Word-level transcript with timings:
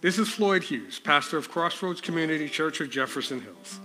This 0.00 0.16
is 0.16 0.28
Floyd 0.28 0.62
Hughes, 0.62 1.00
pastor 1.00 1.38
of 1.38 1.50
Crossroads 1.50 2.00
Community 2.00 2.48
Church 2.48 2.80
of 2.80 2.88
Jefferson 2.88 3.40
Hills. 3.40 3.80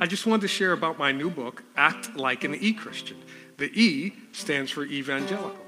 I 0.00 0.06
just 0.06 0.26
wanted 0.26 0.40
to 0.42 0.48
share 0.48 0.72
about 0.72 0.98
my 0.98 1.12
new 1.12 1.28
book, 1.28 1.62
Act 1.76 2.16
Like 2.16 2.44
an 2.44 2.54
E 2.54 2.72
Christian. 2.72 3.18
The 3.58 3.70
E 3.78 4.14
stands 4.32 4.70
for 4.70 4.86
evangelical. 4.86 5.60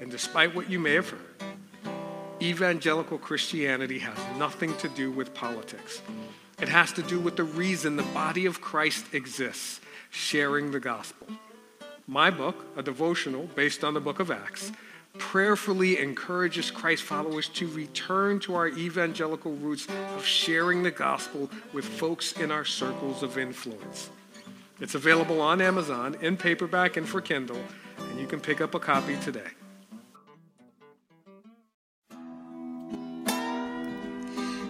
And 0.00 0.12
despite 0.12 0.54
what 0.54 0.70
you 0.70 0.78
may 0.78 0.94
have 0.94 1.08
heard, 1.08 1.42
evangelical 2.40 3.18
Christianity 3.18 3.98
has 3.98 4.16
nothing 4.38 4.76
to 4.76 4.88
do 4.90 5.10
with 5.10 5.34
politics. 5.34 6.02
It 6.60 6.68
has 6.68 6.92
to 6.92 7.02
do 7.02 7.18
with 7.18 7.34
the 7.34 7.42
reason 7.42 7.96
the 7.96 8.04
body 8.04 8.46
of 8.46 8.60
Christ 8.60 9.12
exists, 9.12 9.80
sharing 10.10 10.70
the 10.70 10.78
gospel. 10.78 11.26
My 12.06 12.30
book, 12.30 12.64
a 12.76 12.82
devotional 12.82 13.48
based 13.56 13.82
on 13.82 13.92
the 13.92 14.00
book 14.00 14.20
of 14.20 14.30
Acts, 14.30 14.70
prayerfully 15.18 15.98
encourages 15.98 16.70
Christ 16.70 17.02
followers 17.02 17.48
to 17.50 17.66
return 17.68 18.40
to 18.40 18.54
our 18.54 18.68
evangelical 18.68 19.52
roots 19.52 19.86
of 20.14 20.24
sharing 20.24 20.82
the 20.82 20.90
gospel 20.90 21.50
with 21.72 21.84
folks 21.84 22.32
in 22.32 22.50
our 22.50 22.64
circles 22.64 23.22
of 23.22 23.38
influence. 23.38 24.10
It's 24.80 24.94
available 24.94 25.40
on 25.40 25.60
Amazon 25.60 26.16
in 26.20 26.36
paperback 26.36 26.96
and 26.96 27.08
for 27.08 27.20
Kindle, 27.20 27.60
and 27.98 28.20
you 28.20 28.26
can 28.26 28.40
pick 28.40 28.60
up 28.60 28.74
a 28.74 28.80
copy 28.80 29.16
today. 29.16 29.50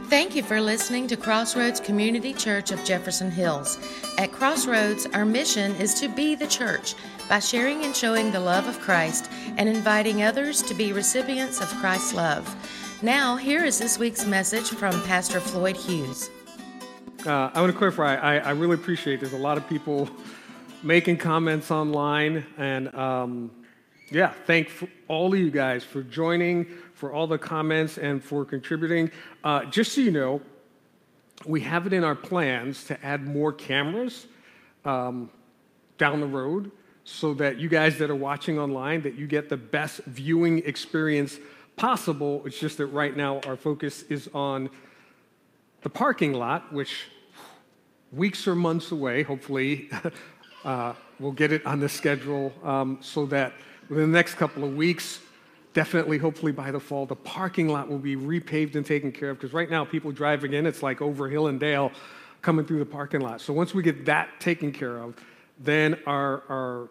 Thank 0.08 0.36
you 0.36 0.44
for 0.44 0.60
listening 0.60 1.08
to 1.08 1.16
Crossroads 1.16 1.80
Community 1.80 2.32
Church 2.32 2.70
of 2.70 2.84
Jefferson 2.84 3.28
Hills. 3.28 3.76
At 4.18 4.30
Crossroads, 4.30 5.06
our 5.06 5.24
mission 5.24 5.74
is 5.74 5.94
to 5.94 6.06
be 6.06 6.36
the 6.36 6.46
church 6.46 6.94
by 7.28 7.40
sharing 7.40 7.84
and 7.84 7.94
showing 7.94 8.30
the 8.30 8.38
love 8.38 8.68
of 8.68 8.78
Christ 8.78 9.28
and 9.56 9.68
inviting 9.68 10.22
others 10.22 10.62
to 10.62 10.74
be 10.74 10.92
recipients 10.92 11.60
of 11.60 11.66
Christ's 11.80 12.14
love. 12.14 12.54
Now, 13.02 13.34
here 13.34 13.64
is 13.64 13.80
this 13.80 13.98
week's 13.98 14.24
message 14.24 14.68
from 14.68 14.92
Pastor 15.02 15.40
Floyd 15.40 15.76
Hughes. 15.76 16.30
Uh, 17.26 17.50
I 17.52 17.60
want 17.60 17.72
to 17.72 17.76
clarify, 17.76 18.14
I, 18.14 18.36
I, 18.38 18.50
really 18.52 18.74
appreciate 18.74 19.18
there's 19.18 19.32
a 19.32 19.36
lot 19.36 19.56
of 19.56 19.68
people 19.68 20.08
making 20.84 21.16
comments 21.16 21.72
online, 21.72 22.46
and 22.56 22.94
um, 22.94 23.50
yeah, 24.10 24.32
thank 24.46 24.70
all 25.08 25.32
of 25.32 25.38
you 25.38 25.50
guys 25.50 25.82
for 25.82 26.02
joining, 26.02 26.66
for 26.94 27.12
all 27.12 27.26
the 27.26 27.38
comments, 27.38 27.98
and 27.98 28.22
for 28.22 28.44
contributing. 28.44 29.10
Uh, 29.42 29.64
just 29.64 29.92
so 29.92 30.00
you 30.00 30.10
know, 30.10 30.40
we 31.44 31.60
have 31.62 31.86
it 31.86 31.92
in 31.92 32.04
our 32.04 32.14
plans 32.14 32.84
to 32.84 33.04
add 33.04 33.26
more 33.26 33.52
cameras 33.52 34.26
um, 34.84 35.30
down 35.98 36.20
the 36.20 36.26
road 36.26 36.70
so 37.04 37.34
that 37.34 37.58
you 37.58 37.68
guys 37.68 37.98
that 37.98 38.10
are 38.10 38.16
watching 38.16 38.58
online 38.58 39.02
that 39.02 39.14
you 39.14 39.26
get 39.26 39.48
the 39.48 39.56
best 39.56 40.00
viewing 40.06 40.58
experience 40.64 41.38
possible 41.76 42.42
it's 42.46 42.58
just 42.58 42.78
that 42.78 42.86
right 42.86 43.16
now 43.16 43.38
our 43.46 43.56
focus 43.56 44.02
is 44.04 44.28
on 44.34 44.68
the 45.82 45.90
parking 45.90 46.32
lot 46.32 46.72
which 46.72 47.04
weeks 48.12 48.48
or 48.48 48.54
months 48.54 48.90
away 48.90 49.22
hopefully 49.22 49.88
uh, 50.64 50.94
we'll 51.20 51.32
get 51.32 51.52
it 51.52 51.64
on 51.64 51.78
the 51.78 51.88
schedule 51.88 52.52
um, 52.64 52.98
so 53.00 53.26
that 53.26 53.52
within 53.88 54.10
the 54.10 54.16
next 54.16 54.34
couple 54.34 54.64
of 54.64 54.74
weeks 54.74 55.20
definitely 55.74 56.18
hopefully 56.18 56.52
by 56.52 56.70
the 56.70 56.80
fall 56.80 57.06
the 57.06 57.16
parking 57.16 57.68
lot 57.68 57.88
will 57.88 57.98
be 57.98 58.16
repaved 58.16 58.74
and 58.74 58.86
taken 58.86 59.12
care 59.12 59.30
of 59.30 59.38
because 59.38 59.52
right 59.52 59.70
now 59.70 59.84
people 59.84 60.10
driving 60.10 60.52
in 60.52 60.66
it's 60.66 60.82
like 60.82 61.02
over 61.02 61.28
hill 61.28 61.48
and 61.48 61.60
dale 61.60 61.92
coming 62.42 62.64
through 62.64 62.78
the 62.78 62.86
parking 62.86 63.20
lot 63.20 63.40
so 63.40 63.52
once 63.52 63.74
we 63.74 63.82
get 63.82 64.04
that 64.06 64.28
taken 64.40 64.72
care 64.72 64.98
of 64.98 65.14
then 65.58 65.98
our, 66.06 66.42
our 66.48 66.88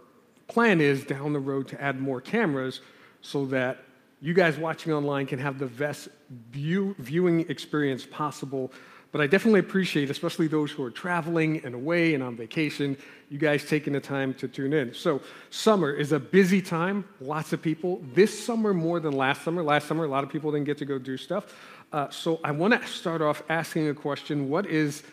plan 0.47 0.81
is 0.81 1.03
down 1.03 1.33
the 1.33 1.39
road 1.39 1.67
to 1.67 1.81
add 1.81 1.99
more 1.99 2.21
cameras 2.21 2.81
so 3.21 3.45
that 3.45 3.83
you 4.21 4.33
guys 4.33 4.57
watching 4.57 4.93
online 4.93 5.25
can 5.25 5.39
have 5.39 5.59
the 5.59 5.66
best 5.66 6.09
view, 6.51 6.95
viewing 6.99 7.41
experience 7.49 8.05
possible. 8.05 8.71
But 9.16 9.21
I 9.21 9.27
definitely 9.27 9.61
appreciate, 9.61 10.09
especially 10.09 10.47
those 10.47 10.71
who 10.71 10.83
are 10.83 10.91
traveling 10.91 11.63
and 11.63 11.73
away 11.73 12.16
and 12.16 12.21
on 12.21 12.35
vacation, 12.35 12.97
you 13.30 13.39
guys 13.39 13.63
taking 13.63 13.94
the 13.94 14.01
time 14.01 14.34
to 14.34 14.47
tune 14.50 14.73
in. 14.73 14.94
So, 14.94 15.22
summer 15.51 15.90
is 15.94 16.12
a 16.12 16.19
busy 16.19 16.62
time, 16.62 17.06
lots 17.22 17.53
of 17.53 17.62
people. 17.62 18.03
This 18.13 18.38
summer 18.38 18.73
more 18.73 19.00
than 19.00 19.13
last 19.13 19.44
summer. 19.44 19.63
Last 19.63 19.88
summer, 19.88 20.03
a 20.03 20.07
lot 20.09 20.25
of 20.25 20.29
people 20.29 20.51
didn't 20.51 20.66
get 20.66 20.78
to 20.79 20.85
go 20.85 21.00
do 21.00 21.16
stuff. 21.16 21.56
Uh, 21.94 22.09
so, 22.09 22.41
I 22.44 22.51
want 22.51 22.73
to 22.73 22.85
start 22.90 23.22
off 23.22 23.41
asking 23.47 23.88
a 23.88 23.94
question 23.94 24.50
What 24.50 24.66
is 24.66 25.03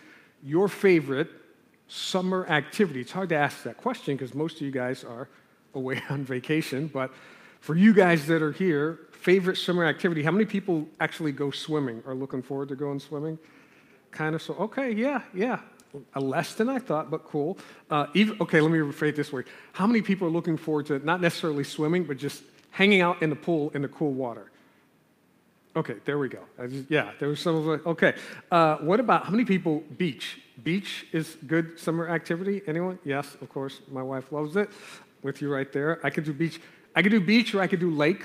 your 0.43 0.67
favorite 0.67 1.31
summer 1.87 2.45
activity? 2.49 3.03
It's 3.03 3.13
hard 3.13 3.29
to 3.29 3.37
ask 3.37 3.63
that 3.63 3.77
question 3.77 4.17
because 4.17 4.35
most 4.35 4.57
of 4.57 4.63
you 4.63 4.73
guys 4.73 5.05
are 5.05 5.29
away 5.75 6.03
on 6.11 6.25
vacation, 6.25 6.89
but 6.89 7.13
for 7.61 7.77
you 7.77 7.95
guys 7.95 8.27
that 8.27 8.43
are 8.43 8.51
here, 8.51 8.99
favorite 9.13 9.59
summer 9.59 9.85
activity, 9.85 10.25
how 10.25 10.33
many 10.33 10.45
people 10.45 10.89
actually 10.99 11.31
go 11.31 11.53
swimming, 11.53 12.03
are 12.05 12.17
looking 12.17 12.43
forward 12.43 12.69
to 12.71 12.75
going 12.75 12.99
swimming? 12.99 13.39
Kind 14.13 14.35
of 14.35 14.43
so, 14.43 14.55
okay, 14.55 14.93
yeah, 14.93 15.23
yeah. 15.35 15.61
less 16.15 16.55
than 16.55 16.69
I 16.69 16.79
thought, 16.79 17.11
but 17.11 17.25
cool. 17.25 17.59
Uh, 17.91 18.07
even, 18.15 18.37
okay, 18.41 18.61
let 18.61 18.71
me 18.71 18.79
rephrase 18.79 19.17
this 19.17 19.33
way. 19.33 19.43
How 19.73 19.87
many 19.87 20.03
people 20.03 20.29
are 20.29 20.31
looking 20.31 20.57
forward 20.57 20.87
to 20.87 20.99
not 21.01 21.21
necessarily 21.21 21.65
swimming, 21.65 22.05
but 22.05 22.19
just 22.19 22.43
hanging 22.71 23.01
out 23.01 23.23
in 23.23 23.31
the 23.31 23.37
pool 23.37 23.71
in 23.75 23.83
the 23.83 23.89
cool 23.89 24.13
water? 24.13 24.51
Okay, 25.75 25.97
there 26.05 26.19
we 26.19 26.29
go. 26.29 26.41
Just, 26.69 26.91
yeah, 26.91 27.13
there 27.19 27.29
was 27.29 27.41
some 27.41 27.57
of 27.57 27.69
it. 27.69 27.87
Okay. 27.87 28.15
Uh, 28.51 28.77
what 28.77 29.01
about 29.01 29.25
how 29.25 29.31
many 29.31 29.45
people 29.45 29.83
beach? 29.97 30.39
Beach 30.63 31.07
is 31.13 31.39
good 31.47 31.81
summer 31.81 32.11
activity. 32.11 32.61
Anyone? 32.67 32.99
Yes, 33.05 33.37
of 33.41 33.49
course. 33.49 33.81
My 33.91 34.03
wife 34.03 34.31
loves 34.31 34.57
it. 34.57 34.69
With 35.23 35.41
you 35.41 35.53
right 35.53 35.73
there. 35.73 36.01
I 36.05 36.11
could 36.11 36.25
do 36.25 36.33
beach. 36.33 36.61
I 36.95 37.03
could 37.03 37.13
do 37.13 37.21
beach 37.21 37.55
or 37.55 37.63
I 37.63 37.69
could 37.69 37.81
do 37.81 37.91
lake. 37.91 38.25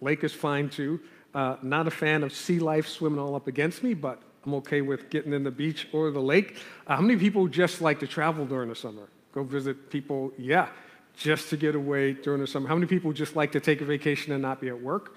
Lake 0.00 0.24
is 0.24 0.32
fine 0.34 0.68
too. 0.68 1.00
Uh, 1.34 1.56
not 1.62 1.86
a 1.86 1.90
fan 1.90 2.22
of 2.22 2.34
sea 2.34 2.58
life 2.58 2.86
swimming 2.86 3.18
all 3.18 3.34
up 3.34 3.46
against 3.46 3.82
me, 3.82 3.94
but 3.94 4.20
I'm 4.46 4.54
okay 4.54 4.82
with 4.82 5.10
getting 5.10 5.32
in 5.32 5.42
the 5.42 5.50
beach 5.50 5.88
or 5.92 6.10
the 6.10 6.20
lake. 6.20 6.56
Uh, 6.86 6.96
how 6.96 7.02
many 7.02 7.18
people 7.18 7.48
just 7.48 7.80
like 7.80 8.00
to 8.00 8.06
travel 8.06 8.44
during 8.44 8.68
the 8.68 8.74
summer? 8.74 9.08
Go 9.32 9.42
visit 9.42 9.90
people? 9.90 10.32
Yeah, 10.38 10.68
just 11.16 11.48
to 11.50 11.56
get 11.56 11.74
away 11.74 12.12
during 12.12 12.40
the 12.40 12.46
summer. 12.46 12.68
How 12.68 12.74
many 12.74 12.86
people 12.86 13.12
just 13.12 13.36
like 13.36 13.52
to 13.52 13.60
take 13.60 13.80
a 13.80 13.84
vacation 13.84 14.32
and 14.32 14.42
not 14.42 14.60
be 14.60 14.68
at 14.68 14.80
work? 14.80 15.16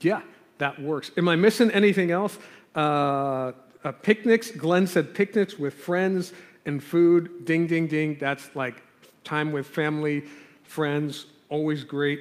Yeah, 0.00 0.22
that 0.58 0.80
works. 0.80 1.10
Am 1.16 1.28
I 1.28 1.36
missing 1.36 1.70
anything 1.70 2.10
else? 2.10 2.38
Uh, 2.74 3.52
uh, 3.84 3.92
picnics, 4.02 4.50
Glenn 4.50 4.86
said 4.86 5.14
picnics 5.14 5.58
with 5.58 5.74
friends 5.74 6.32
and 6.66 6.82
food. 6.82 7.44
Ding, 7.44 7.66
ding, 7.66 7.86
ding. 7.86 8.16
That's 8.18 8.54
like 8.54 8.82
time 9.24 9.52
with 9.52 9.66
family, 9.66 10.24
friends, 10.62 11.26
always 11.48 11.84
great 11.84 12.20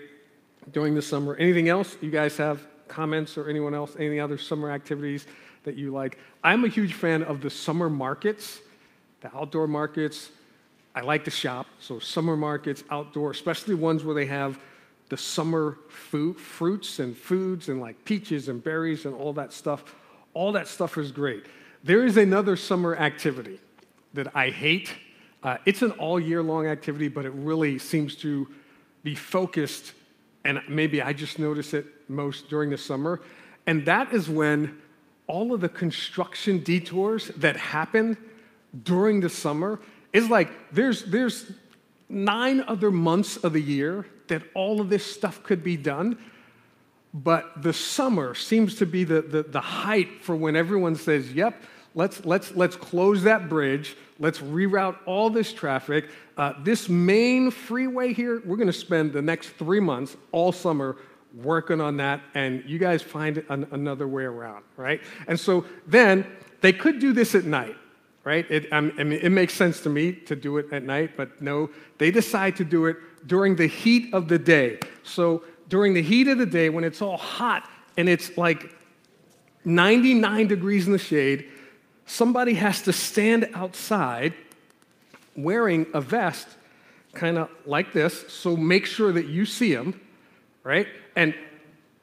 during 0.71 0.95
the 0.95 1.01
summer. 1.01 1.35
Anything 1.35 1.69
else 1.69 1.97
you 2.01 2.11
guys 2.11 2.35
have 2.37 2.67
comments 2.87 3.37
or 3.37 3.49
anyone 3.49 3.73
else? 3.73 3.95
Any 3.97 4.19
other 4.19 4.37
summer 4.37 4.71
activities 4.71 5.27
that 5.63 5.75
you 5.75 5.91
like? 5.91 6.17
I'm 6.43 6.65
a 6.65 6.67
huge 6.67 6.93
fan 6.93 7.23
of 7.23 7.41
the 7.41 7.49
summer 7.49 7.89
markets, 7.89 8.59
the 9.21 9.35
outdoor 9.35 9.67
markets. 9.67 10.29
I 10.95 11.01
like 11.01 11.23
to 11.25 11.31
shop, 11.31 11.67
so 11.79 11.99
summer 11.99 12.37
markets, 12.37 12.83
outdoor, 12.91 13.31
especially 13.31 13.75
ones 13.75 14.03
where 14.03 14.13
they 14.13 14.27
have 14.27 14.59
the 15.09 15.17
summer 15.17 15.77
food, 15.89 16.37
fruits 16.37 16.99
and 16.99 17.15
foods 17.17 17.69
and 17.69 17.81
like 17.81 18.03
peaches 18.05 18.47
and 18.47 18.63
berries 18.63 19.05
and 19.05 19.13
all 19.13 19.33
that 19.33 19.53
stuff. 19.53 19.95
All 20.33 20.51
that 20.53 20.67
stuff 20.67 20.97
is 20.97 21.11
great. 21.11 21.45
There 21.83 22.05
is 22.05 22.17
another 22.17 22.55
summer 22.55 22.95
activity 22.95 23.59
that 24.13 24.35
I 24.35 24.49
hate. 24.49 24.93
Uh, 25.43 25.57
it's 25.65 25.81
an 25.81 25.91
all 25.91 26.19
year 26.19 26.41
long 26.41 26.67
activity, 26.67 27.09
but 27.09 27.25
it 27.25 27.33
really 27.35 27.77
seems 27.77 28.15
to 28.17 28.47
be 29.03 29.15
focused, 29.15 29.93
and 30.45 30.61
maybe 30.69 31.01
I 31.01 31.13
just 31.13 31.39
notice 31.39 31.73
it 31.73 31.85
most 32.07 32.49
during 32.49 32.69
the 32.69 32.77
summer. 32.77 33.21
And 33.67 33.85
that 33.85 34.13
is 34.13 34.29
when 34.29 34.81
all 35.33 35.51
of 35.51 35.61
the 35.61 35.69
construction 35.69 36.59
detours 36.59 37.29
that 37.37 37.57
happened 37.57 38.15
during 38.83 39.19
the 39.19 39.29
summer 39.29 39.79
is 40.13 40.29
like 40.29 40.47
there's, 40.71 41.05
there's 41.05 41.51
nine 42.07 42.63
other 42.67 42.91
months 42.91 43.37
of 43.37 43.53
the 43.53 43.59
year 43.59 44.05
that 44.27 44.43
all 44.53 44.79
of 44.79 44.89
this 44.89 45.03
stuff 45.03 45.41
could 45.41 45.63
be 45.63 45.75
done. 45.75 46.19
But 47.15 47.63
the 47.63 47.73
summer 47.73 48.35
seems 48.35 48.75
to 48.75 48.85
be 48.85 49.05
the, 49.05 49.23
the, 49.23 49.41
the 49.41 49.59
height 49.59 50.21
for 50.21 50.35
when 50.35 50.55
everyone 50.55 50.95
says, 50.95 51.33
yep, 51.33 51.63
let's, 51.95 52.23
let's, 52.25 52.51
let's 52.51 52.75
close 52.75 53.23
that 53.23 53.49
bridge. 53.49 53.97
Let's 54.19 54.37
reroute 54.37 54.97
all 55.07 55.31
this 55.31 55.51
traffic. 55.51 56.11
Uh, 56.37 56.53
this 56.61 56.89
main 56.89 57.49
freeway 57.49 58.13
here, 58.13 58.43
we're 58.45 58.57
going 58.57 58.67
to 58.67 58.71
spend 58.71 59.13
the 59.13 59.21
next 59.23 59.49
three 59.49 59.79
months, 59.79 60.15
all 60.31 60.51
summer, 60.51 60.95
working 61.33 61.81
on 61.81 61.97
that, 61.97 62.21
and 62.33 62.63
you 62.65 62.77
guys 62.77 63.01
find 63.01 63.43
an, 63.49 63.67
another 63.71 64.07
way 64.07 64.23
around, 64.23 64.63
right? 64.77 65.01
And 65.27 65.39
so 65.39 65.65
then 65.87 66.25
they 66.61 66.73
could 66.73 66.99
do 66.99 67.13
this 67.13 67.35
at 67.35 67.45
night 67.45 67.75
right? 68.23 68.49
It, 68.49 68.71
um, 68.71 68.93
I 68.97 69.03
mean, 69.03 69.19
it 69.21 69.31
makes 69.31 69.53
sense 69.53 69.81
to 69.81 69.89
me 69.89 70.13
to 70.13 70.35
do 70.35 70.57
it 70.57 70.71
at 70.71 70.83
night, 70.83 71.17
but 71.17 71.41
no, 71.41 71.69
they 71.97 72.09
decide 72.11 72.55
to 72.57 72.63
do 72.63 72.85
it 72.85 72.97
during 73.27 73.55
the 73.55 73.67
heat 73.67 74.13
of 74.13 74.27
the 74.27 74.39
day. 74.39 74.79
So 75.03 75.43
during 75.67 75.93
the 75.93 76.01
heat 76.01 76.27
of 76.27 76.37
the 76.37 76.45
day, 76.45 76.69
when 76.69 76.83
it's 76.83 77.01
all 77.01 77.17
hot 77.17 77.69
and 77.97 78.07
it's 78.07 78.37
like 78.37 78.73
99 79.65 80.47
degrees 80.47 80.87
in 80.87 80.93
the 80.93 80.99
shade, 80.99 81.49
somebody 82.05 82.53
has 82.53 82.81
to 82.83 82.93
stand 82.93 83.49
outside 83.53 84.33
wearing 85.35 85.85
a 85.93 86.01
vest 86.01 86.47
kind 87.13 87.37
of 87.37 87.49
like 87.65 87.93
this, 87.93 88.25
so 88.31 88.57
make 88.57 88.85
sure 88.85 89.11
that 89.11 89.27
you 89.27 89.45
see 89.45 89.73
them, 89.73 89.99
right? 90.63 90.87
And 91.15 91.35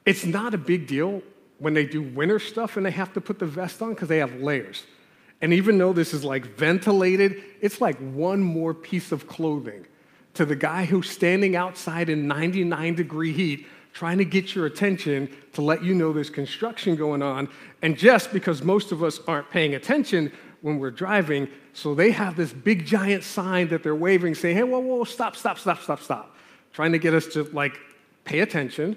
it's 0.05 0.25
not 0.25 0.53
a 0.53 0.57
big 0.57 0.87
deal 0.87 1.21
when 1.59 1.73
they 1.73 1.85
do 1.85 2.01
winter 2.01 2.39
stuff 2.39 2.77
and 2.77 2.85
they 2.85 2.91
have 2.91 3.13
to 3.13 3.21
put 3.21 3.39
the 3.39 3.45
vest 3.45 3.81
on 3.81 3.93
because 3.93 4.07
they 4.07 4.17
have 4.17 4.35
layers. 4.35 4.83
And 5.41 5.53
even 5.53 5.77
though 5.77 5.93
this 5.93 6.13
is 6.13 6.23
like 6.23 6.45
ventilated, 6.57 7.43
it's 7.61 7.81
like 7.81 7.97
one 7.97 8.41
more 8.41 8.73
piece 8.73 9.11
of 9.11 9.27
clothing 9.27 9.85
to 10.33 10.45
the 10.45 10.55
guy 10.55 10.85
who's 10.85 11.09
standing 11.09 11.55
outside 11.55 12.09
in 12.09 12.27
99 12.27 12.95
degree 12.95 13.33
heat 13.33 13.67
trying 13.93 14.17
to 14.17 14.25
get 14.25 14.55
your 14.55 14.65
attention 14.65 15.29
to 15.53 15.61
let 15.61 15.83
you 15.83 15.93
know 15.93 16.13
there's 16.13 16.29
construction 16.29 16.95
going 16.95 17.21
on. 17.21 17.49
And 17.81 17.97
just 17.97 18.31
because 18.31 18.63
most 18.63 18.91
of 18.91 19.03
us 19.03 19.19
aren't 19.27 19.49
paying 19.49 19.75
attention 19.75 20.31
when 20.61 20.79
we're 20.79 20.91
driving, 20.91 21.49
so 21.73 21.93
they 21.93 22.11
have 22.11 22.35
this 22.35 22.53
big 22.53 22.85
giant 22.85 23.23
sign 23.23 23.67
that 23.69 23.83
they're 23.83 23.95
waving 23.95 24.35
saying, 24.35 24.55
hey, 24.55 24.63
whoa, 24.63 24.79
whoa, 24.79 25.03
stop, 25.03 25.35
stop, 25.35 25.59
stop, 25.59 25.81
stop, 25.81 25.99
stop. 26.01 26.35
Trying 26.71 26.93
to 26.93 26.99
get 26.99 27.13
us 27.13 27.27
to 27.27 27.43
like 27.51 27.77
pay 28.23 28.39
attention. 28.39 28.95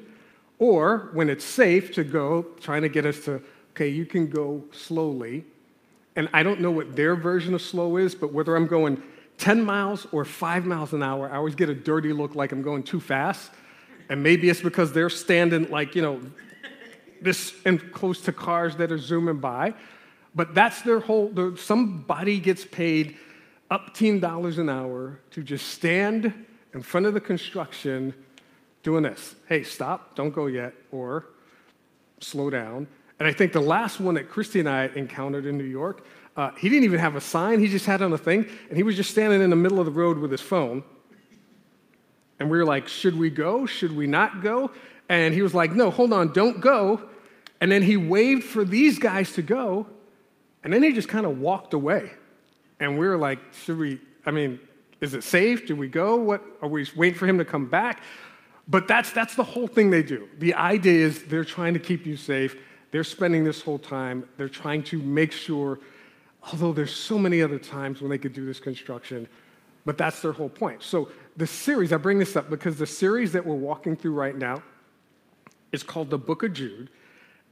Or 0.58 1.10
when 1.12 1.28
it's 1.28 1.44
safe 1.44 1.92
to 1.94 2.04
go, 2.04 2.46
trying 2.60 2.82
to 2.82 2.88
get 2.88 3.06
us 3.06 3.24
to, 3.24 3.42
okay, 3.72 3.88
you 3.88 4.06
can 4.06 4.28
go 4.28 4.64
slowly. 4.72 5.44
And 6.16 6.28
I 6.32 6.42
don't 6.42 6.60
know 6.60 6.70
what 6.70 6.94
their 6.94 7.16
version 7.16 7.54
of 7.54 7.62
slow 7.62 7.96
is, 7.96 8.14
but 8.14 8.32
whether 8.32 8.54
I'm 8.54 8.66
going 8.66 9.02
10 9.38 9.64
miles 9.64 10.06
or 10.12 10.24
five 10.24 10.64
miles 10.64 10.92
an 10.92 11.02
hour, 11.02 11.30
I 11.30 11.36
always 11.36 11.54
get 11.54 11.68
a 11.68 11.74
dirty 11.74 12.12
look 12.12 12.34
like 12.34 12.52
I'm 12.52 12.62
going 12.62 12.84
too 12.84 13.00
fast. 13.00 13.50
And 14.08 14.22
maybe 14.22 14.48
it's 14.48 14.60
because 14.60 14.92
they're 14.92 15.10
standing 15.10 15.70
like, 15.70 15.94
you 15.94 16.02
know, 16.02 16.20
this 17.20 17.54
and 17.64 17.92
close 17.92 18.20
to 18.22 18.32
cars 18.32 18.76
that 18.76 18.92
are 18.92 18.98
zooming 18.98 19.38
by. 19.38 19.74
But 20.34 20.54
that's 20.54 20.82
their 20.82 21.00
whole, 21.00 21.56
somebody 21.56 22.38
gets 22.38 22.64
paid 22.64 23.16
up 23.70 23.96
$10 23.96 24.58
an 24.58 24.68
hour 24.68 25.18
to 25.32 25.42
just 25.42 25.68
stand 25.68 26.32
in 26.74 26.82
front 26.82 27.06
of 27.06 27.14
the 27.14 27.20
construction 27.20 28.14
doing 28.84 29.02
this. 29.02 29.34
Hey, 29.48 29.64
stop, 29.64 30.14
don't 30.14 30.30
go 30.30 30.46
yet, 30.46 30.74
or 30.92 31.26
slow 32.20 32.50
down. 32.50 32.86
And 33.18 33.26
I 33.26 33.32
think 33.32 33.52
the 33.52 33.60
last 33.60 33.98
one 33.98 34.14
that 34.14 34.28
Christy 34.28 34.60
and 34.60 34.68
I 34.68 34.90
encountered 34.94 35.46
in 35.46 35.58
New 35.58 35.64
York, 35.64 36.06
uh, 36.36 36.50
he 36.58 36.68
didn't 36.68 36.84
even 36.84 37.00
have 37.00 37.16
a 37.16 37.20
sign, 37.20 37.58
he 37.58 37.66
just 37.66 37.86
had 37.86 38.02
on 38.02 38.12
a 38.12 38.18
thing, 38.18 38.46
and 38.68 38.76
he 38.76 38.82
was 38.82 38.94
just 38.94 39.10
standing 39.10 39.42
in 39.42 39.50
the 39.50 39.56
middle 39.56 39.80
of 39.80 39.86
the 39.86 39.92
road 39.92 40.18
with 40.18 40.30
his 40.30 40.40
phone. 40.40 40.84
And 42.38 42.50
we 42.50 42.58
were 42.58 42.64
like, 42.64 42.86
should 42.86 43.18
we 43.18 43.30
go? 43.30 43.66
Should 43.66 43.96
we 43.96 44.06
not 44.06 44.42
go? 44.42 44.70
And 45.08 45.32
he 45.32 45.42
was 45.42 45.54
like, 45.54 45.72
no, 45.72 45.90
hold 45.90 46.12
on, 46.12 46.32
don't 46.32 46.60
go. 46.60 47.08
And 47.60 47.72
then 47.72 47.82
he 47.82 47.96
waved 47.96 48.44
for 48.44 48.64
these 48.64 48.98
guys 48.98 49.32
to 49.32 49.42
go, 49.42 49.86
and 50.62 50.72
then 50.72 50.82
he 50.82 50.92
just 50.92 51.08
kind 51.08 51.24
of 51.24 51.38
walked 51.38 51.72
away. 51.72 52.10
And 52.80 52.98
we 52.98 53.08
were 53.08 53.16
like, 53.16 53.38
should 53.64 53.78
we, 53.78 54.00
I 54.26 54.30
mean, 54.30 54.60
is 55.00 55.14
it 55.14 55.24
safe? 55.24 55.66
Do 55.66 55.76
we 55.76 55.88
go? 55.88 56.16
What 56.16 56.42
are 56.60 56.68
we 56.68 56.86
waiting 56.96 57.18
for 57.18 57.26
him 57.26 57.38
to 57.38 57.44
come 57.44 57.66
back? 57.66 58.02
But 58.66 58.88
that's 58.88 59.12
that's 59.12 59.34
the 59.34 59.44
whole 59.44 59.66
thing 59.66 59.90
they 59.90 60.02
do. 60.02 60.28
The 60.38 60.54
idea 60.54 61.06
is 61.06 61.24
they're 61.24 61.44
trying 61.44 61.74
to 61.74 61.80
keep 61.80 62.06
you 62.06 62.16
safe. 62.16 62.56
They're 62.94 63.02
spending 63.02 63.42
this 63.42 63.60
whole 63.60 63.80
time, 63.80 64.28
they're 64.36 64.48
trying 64.48 64.84
to 64.84 65.02
make 65.02 65.32
sure, 65.32 65.80
although 66.52 66.72
there's 66.72 66.94
so 66.94 67.18
many 67.18 67.42
other 67.42 67.58
times 67.58 68.00
when 68.00 68.08
they 68.08 68.18
could 68.18 68.32
do 68.32 68.46
this 68.46 68.60
construction, 68.60 69.26
but 69.84 69.98
that's 69.98 70.22
their 70.22 70.30
whole 70.30 70.48
point. 70.48 70.84
So 70.84 71.08
the 71.36 71.48
series, 71.48 71.92
I 71.92 71.96
bring 71.96 72.20
this 72.20 72.36
up 72.36 72.48
because 72.48 72.78
the 72.78 72.86
series 72.86 73.32
that 73.32 73.44
we're 73.44 73.56
walking 73.56 73.96
through 73.96 74.12
right 74.12 74.36
now 74.36 74.62
is 75.72 75.82
called 75.82 76.08
the 76.08 76.18
Book 76.18 76.44
of 76.44 76.52
Jude, 76.52 76.88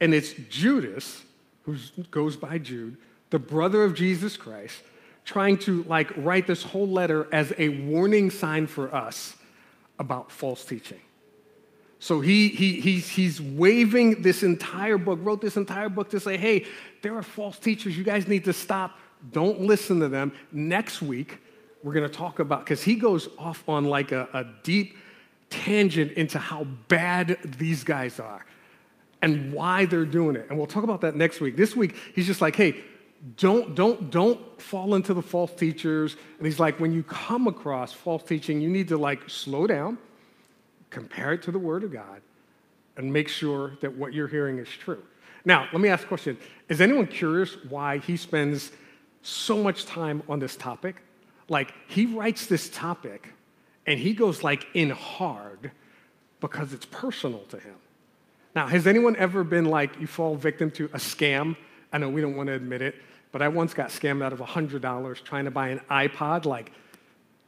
and 0.01 0.15
it's 0.15 0.33
Judas, 0.49 1.25
who 1.65 1.77
goes 2.13 2.37
by 2.37 2.59
Jude, 2.59 2.97
the 3.31 3.41
brother 3.41 3.83
of 3.83 3.95
Jesus 3.95 4.37
Christ, 4.37 4.81
trying 5.25 5.59
to 5.59 5.83
like 5.89 6.13
write 6.17 6.47
this 6.47 6.63
whole 6.63 6.87
letter 6.87 7.27
as 7.33 7.53
a 7.59 7.69
warning 7.69 8.31
sign 8.31 8.69
for 8.69 8.95
us 8.95 9.35
about 10.03 10.31
false 10.31 10.65
teaching. 10.65 11.01
So 11.99 12.21
he, 12.21 12.49
he, 12.49 12.81
he's, 12.81 13.09
he's 13.09 13.41
waving 13.41 14.23
this 14.23 14.43
entire 14.43 14.99
book, 14.99 15.21
wrote 15.23 15.41
this 15.41 15.57
entire 15.57 15.89
book 15.89 16.11
to 16.11 16.19
say, 16.19 16.37
hey, 16.37 16.67
there 17.01 17.17
are 17.17 17.23
false 17.23 17.59
teachers. 17.59 17.97
You 17.97 18.03
guys 18.03 18.27
need 18.27 18.45
to 18.47 18.53
stop. 18.53 18.99
Don't 19.31 19.61
listen 19.61 20.01
to 20.01 20.09
them. 20.09 20.33
Next 20.51 21.01
week, 21.01 21.39
we're 21.85 21.93
going 21.93 22.09
to 22.09 22.15
talk 22.15 22.41
about, 22.41 22.65
because 22.65 22.83
he 22.83 22.97
goes 22.97 23.29
off 23.39 23.69
on 23.69 23.85
like 23.85 24.11
a, 24.11 24.29
a 24.35 24.45
deep 24.65 24.97
tangent 25.49 26.13
into 26.13 26.39
how 26.39 26.65
bad 26.89 27.39
these 27.59 27.85
guys 27.85 28.19
are 28.19 28.45
and 29.23 29.53
why 29.53 29.85
they're 29.85 30.05
doing 30.05 30.35
it. 30.35 30.47
And 30.49 30.59
we'll 30.59 30.67
talk 30.67 30.83
about 30.83 31.03
that 31.03 31.15
next 31.15 31.41
week. 31.41 31.57
This 31.57 31.77
week, 31.77 31.95
he's 32.17 32.27
just 32.27 32.41
like, 32.41 32.57
hey, 32.57 32.77
don't, 33.37 33.75
don't, 33.75 34.11
don't 34.11 34.61
fall 34.61 34.95
into 34.95 35.15
the 35.15 35.23
false 35.23 35.53
teachers. 35.53 36.17
And 36.39 36.47
he's 36.47 36.59
like, 36.59 36.81
when 36.81 36.93
you 36.93 37.03
come 37.03 37.47
across 37.47 37.93
false 37.93 38.23
teaching, 38.23 38.61
you 38.61 38.69
need 38.69 38.89
to 38.89 38.97
like 38.97 39.31
slow 39.31 39.67
down, 39.67 39.99
compare 40.91 41.33
it 41.33 41.43
to 41.43 41.53
the 41.53 41.59
Word 41.59 41.85
of 41.85 41.93
God, 41.93 42.21
and 42.97 43.13
make 43.13 43.29
sure 43.29 43.77
that 43.81 43.97
what 43.97 44.13
you're 44.13 44.29
hearing 44.29 44.59
is 44.59 44.69
true. 44.69 45.03
Now, 45.45 45.69
let 45.73 45.81
me 45.81 45.89
ask 45.89 46.05
a 46.05 46.09
question. 46.09 46.37
Is 46.69 46.81
anyone 46.81 47.07
curious 47.07 47.57
why 47.69 47.99
he 47.99 48.17
spends 48.17 48.73
so 49.23 49.63
much 49.63 49.87
time 49.87 50.23
on 50.29 50.39
this 50.39 50.57
topic? 50.57 50.97
Like, 51.49 51.75
he 51.89 52.07
writes 52.07 52.47
this 52.47 52.69
topic 52.71 53.33
and 53.87 53.99
he 53.99 54.15
goes 54.15 54.43
like 54.43 54.67
in 54.75 54.91
hard 54.91 55.71
because 56.41 56.73
it's 56.73 56.87
personal 56.87 57.41
to 57.51 57.59
him. 57.59 57.77
Now, 58.55 58.67
has 58.67 58.87
anyone 58.87 59.17
ever 59.17 59.45
been 59.45 59.65
like, 59.65 59.99
you 60.01 60.07
fall 60.07 60.37
victim 60.37 60.71
to 60.73 60.87
a 60.87 60.99
scam? 60.99 61.57
I 61.93 61.99
know 61.99 62.09
we 62.09 62.21
don't 62.21 62.37
want 62.37 62.49
to 62.49 62.55
admit 62.55 62.83
it, 62.83 62.97
but 63.33 63.43
I 63.43 63.49
once 63.49 63.75
got 63.75 63.89
scammed 63.89 64.23
out 64.23 64.33
of 64.33 64.39
$100 64.39 65.25
trying 65.25 65.47
to 65.47 65.51
buy 65.51 65.69
an 65.69 65.81
iPod 65.91 66.45
like 66.45 66.73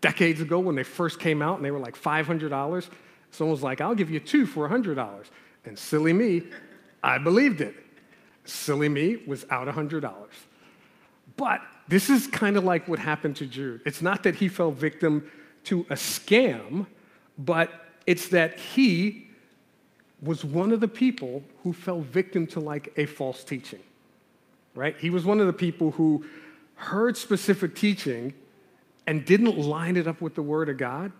decades 0.00 0.40
ago 0.40 0.58
when 0.58 0.74
they 0.74 0.82
first 0.82 1.20
came 1.20 1.40
out 1.40 1.56
and 1.56 1.64
they 1.64 1.70
were 1.70 1.78
like 1.78 1.96
$500. 1.96 2.88
Someone 3.30 3.50
was 3.52 3.62
like, 3.62 3.80
I'll 3.80 3.94
give 3.94 4.10
you 4.10 4.20
two 4.20 4.46
for 4.46 4.68
$100. 4.68 5.24
And 5.64 5.78
silly 5.78 6.12
me, 6.12 6.42
I 7.02 7.18
believed 7.18 7.60
it. 7.60 7.74
Silly 8.44 8.88
me 8.88 9.18
was 9.26 9.46
out 9.50 9.68
$100. 9.68 10.12
But 11.36 11.60
this 11.88 12.10
is 12.10 12.26
kind 12.26 12.56
of 12.56 12.64
like 12.64 12.88
what 12.88 12.98
happened 12.98 13.36
to 13.36 13.46
Jude. 13.46 13.82
It's 13.84 14.02
not 14.02 14.22
that 14.22 14.34
he 14.34 14.48
fell 14.48 14.70
victim 14.70 15.30
to 15.64 15.80
a 15.90 15.94
scam, 15.94 16.86
but 17.38 17.70
it's 18.06 18.28
that 18.28 18.58
he 18.58 19.28
was 20.22 20.44
one 20.44 20.72
of 20.72 20.80
the 20.80 20.88
people 20.88 21.42
who 21.62 21.72
fell 21.72 22.00
victim 22.00 22.46
to 22.48 22.60
like 22.60 22.92
a 22.96 23.06
false 23.06 23.44
teaching, 23.44 23.80
right? 24.74 24.96
He 24.98 25.10
was 25.10 25.24
one 25.24 25.40
of 25.40 25.46
the 25.46 25.52
people 25.52 25.92
who 25.92 26.24
heard 26.74 27.16
specific 27.16 27.74
teaching 27.74 28.34
and 29.06 29.24
didn't 29.24 29.58
line 29.58 29.96
it 29.96 30.06
up 30.06 30.20
with 30.20 30.34
the 30.34 30.42
Word 30.42 30.68
of 30.68 30.78
God 30.78 31.12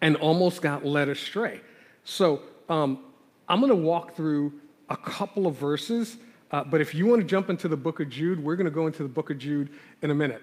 and 0.00 0.16
almost 0.16 0.62
got 0.62 0.84
led 0.84 1.08
astray. 1.08 1.60
So 2.04 2.42
um, 2.68 3.00
I'm 3.48 3.60
going 3.60 3.70
to 3.70 3.76
walk 3.76 4.14
through 4.14 4.52
a 4.88 4.96
couple 4.96 5.46
of 5.46 5.56
verses 5.56 6.16
uh, 6.50 6.64
but 6.64 6.80
if 6.80 6.94
you 6.94 7.06
want 7.06 7.20
to 7.20 7.26
jump 7.26 7.50
into 7.50 7.68
the 7.68 7.76
book 7.76 8.00
of 8.00 8.08
Jude, 8.08 8.42
we're 8.42 8.56
going 8.56 8.66
to 8.66 8.70
go 8.70 8.86
into 8.86 9.02
the 9.02 9.08
book 9.08 9.30
of 9.30 9.38
Jude 9.38 9.70
in 10.02 10.10
a 10.10 10.14
minute. 10.14 10.42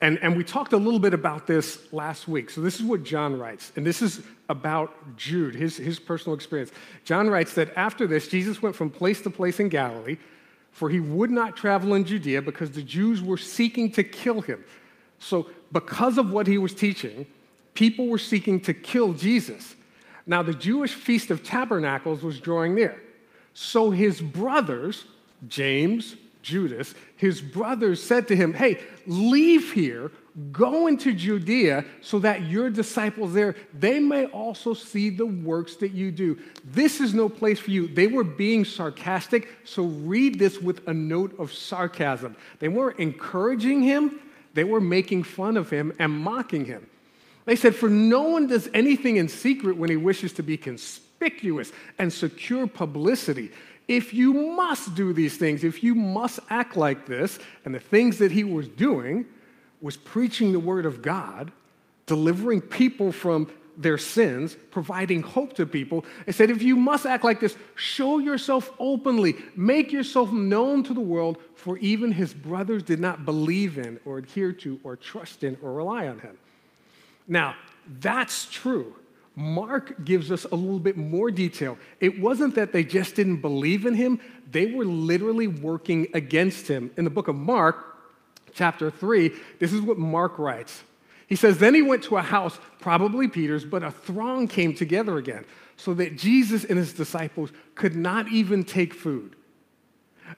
And, 0.00 0.18
and 0.22 0.36
we 0.36 0.44
talked 0.44 0.72
a 0.72 0.76
little 0.76 1.00
bit 1.00 1.12
about 1.12 1.48
this 1.48 1.92
last 1.92 2.28
week. 2.28 2.50
So, 2.50 2.60
this 2.60 2.76
is 2.76 2.84
what 2.84 3.02
John 3.02 3.36
writes, 3.36 3.72
and 3.74 3.84
this 3.84 4.00
is 4.00 4.22
about 4.48 5.16
Jude, 5.16 5.56
his, 5.56 5.76
his 5.76 5.98
personal 5.98 6.36
experience. 6.36 6.70
John 7.04 7.28
writes 7.28 7.54
that 7.54 7.76
after 7.76 8.06
this, 8.06 8.28
Jesus 8.28 8.62
went 8.62 8.76
from 8.76 8.90
place 8.90 9.20
to 9.22 9.30
place 9.30 9.58
in 9.58 9.68
Galilee, 9.68 10.16
for 10.78 10.88
he 10.88 11.00
would 11.00 11.32
not 11.32 11.56
travel 11.56 11.94
in 11.94 12.04
Judea 12.04 12.40
because 12.40 12.70
the 12.70 12.82
Jews 12.82 13.20
were 13.20 13.36
seeking 13.36 13.90
to 13.92 14.04
kill 14.04 14.40
him. 14.40 14.64
So, 15.18 15.50
because 15.72 16.18
of 16.18 16.30
what 16.30 16.46
he 16.46 16.56
was 16.56 16.72
teaching, 16.72 17.26
people 17.74 18.06
were 18.06 18.16
seeking 18.18 18.60
to 18.60 18.72
kill 18.72 19.12
Jesus. 19.12 19.74
Now, 20.24 20.44
the 20.44 20.54
Jewish 20.54 20.94
Feast 20.94 21.32
of 21.32 21.42
Tabernacles 21.42 22.22
was 22.22 22.38
drawing 22.38 22.76
near. 22.76 23.02
So 23.54 23.90
his 23.90 24.20
brothers, 24.20 25.04
James, 25.48 26.14
Judas, 26.42 26.94
his 27.16 27.40
brothers 27.40 28.00
said 28.00 28.28
to 28.28 28.36
him, 28.36 28.54
Hey, 28.54 28.78
leave 29.04 29.72
here, 29.72 30.12
go 30.52 30.86
into 30.86 31.12
Judea 31.12 31.84
so 32.00 32.18
that 32.20 32.42
your 32.42 32.70
disciples 32.70 33.34
there, 33.34 33.56
they 33.74 33.98
may 33.98 34.26
also 34.26 34.74
see 34.74 35.10
the 35.10 35.26
works 35.26 35.76
that 35.76 35.92
you 35.92 36.10
do. 36.10 36.38
This 36.64 37.00
is 37.00 37.14
no 37.14 37.28
place 37.28 37.58
for 37.58 37.70
you. 37.70 37.88
They 37.88 38.06
were 38.06 38.24
being 38.24 38.64
sarcastic, 38.64 39.48
so 39.64 39.84
read 39.84 40.38
this 40.38 40.58
with 40.60 40.86
a 40.86 40.94
note 40.94 41.38
of 41.38 41.52
sarcasm. 41.52 42.36
They 42.60 42.68
weren't 42.68 43.00
encouraging 43.00 43.82
him, 43.82 44.20
they 44.54 44.64
were 44.64 44.80
making 44.80 45.24
fun 45.24 45.56
of 45.56 45.70
him 45.70 45.92
and 45.98 46.12
mocking 46.12 46.64
him. 46.64 46.88
They 47.44 47.56
said, 47.56 47.74
For 47.74 47.88
no 47.88 48.22
one 48.22 48.46
does 48.46 48.68
anything 48.74 49.16
in 49.16 49.28
secret 49.28 49.76
when 49.76 49.90
he 49.90 49.96
wishes 49.96 50.32
to 50.34 50.42
be 50.42 50.56
conspicuous 50.56 51.72
and 51.98 52.12
secure 52.12 52.66
publicity. 52.66 53.50
If 53.86 54.12
you 54.12 54.34
must 54.34 54.94
do 54.94 55.12
these 55.14 55.38
things, 55.38 55.64
if 55.64 55.82
you 55.82 55.94
must 55.94 56.40
act 56.50 56.76
like 56.76 57.06
this, 57.06 57.38
and 57.64 57.74
the 57.74 57.80
things 57.80 58.18
that 58.18 58.30
he 58.30 58.44
was 58.44 58.68
doing 58.68 59.24
was 59.80 59.96
preaching 59.96 60.52
the 60.52 60.60
word 60.60 60.86
of 60.86 61.02
God, 61.02 61.52
delivering 62.06 62.60
people 62.60 63.12
from 63.12 63.50
their 63.76 63.98
sins, 63.98 64.56
providing 64.72 65.22
hope 65.22 65.52
to 65.54 65.64
people. 65.64 66.04
It 66.26 66.34
said, 66.34 66.50
if 66.50 66.62
you 66.62 66.74
must 66.74 67.06
act 67.06 67.22
like 67.22 67.38
this, 67.38 67.56
show 67.76 68.18
yourself 68.18 68.72
openly, 68.80 69.36
make 69.54 69.92
yourself 69.92 70.32
known 70.32 70.82
to 70.84 70.94
the 70.94 71.00
world, 71.00 71.38
for 71.54 71.78
even 71.78 72.10
his 72.10 72.34
brothers 72.34 72.82
did 72.82 72.98
not 72.98 73.24
believe 73.24 73.78
in 73.78 74.00
or 74.04 74.18
adhere 74.18 74.52
to 74.52 74.80
or 74.82 74.96
trust 74.96 75.44
in 75.44 75.56
or 75.62 75.72
rely 75.72 76.08
on 76.08 76.18
him. 76.18 76.36
Now, 77.28 77.54
that's 78.00 78.46
true 78.46 78.94
Mark 79.38 80.04
gives 80.04 80.32
us 80.32 80.44
a 80.50 80.54
little 80.56 80.80
bit 80.80 80.96
more 80.96 81.30
detail. 81.30 81.78
It 82.00 82.18
wasn't 82.18 82.56
that 82.56 82.72
they 82.72 82.82
just 82.82 83.14
didn't 83.14 83.36
believe 83.36 83.86
in 83.86 83.94
him, 83.94 84.20
they 84.50 84.66
were 84.72 84.84
literally 84.84 85.46
working 85.46 86.08
against 86.12 86.66
him. 86.66 86.90
In 86.96 87.04
the 87.04 87.10
book 87.10 87.28
of 87.28 87.36
Mark, 87.36 87.87
chapter 88.58 88.90
3, 88.90 89.32
this 89.60 89.72
is 89.72 89.80
what 89.80 89.96
Mark 89.96 90.38
writes. 90.38 90.82
He 91.28 91.36
says, 91.36 91.58
Then 91.58 91.74
he 91.74 91.82
went 91.82 92.02
to 92.04 92.16
a 92.16 92.22
house, 92.22 92.58
probably 92.80 93.28
Peter's, 93.28 93.64
but 93.64 93.82
a 93.82 93.90
throng 93.90 94.48
came 94.48 94.74
together 94.74 95.16
again, 95.16 95.44
so 95.76 95.94
that 95.94 96.16
Jesus 96.16 96.64
and 96.64 96.76
his 96.76 96.92
disciples 96.92 97.50
could 97.76 97.94
not 97.94 98.28
even 98.28 98.64
take 98.64 98.92
food. 98.92 99.36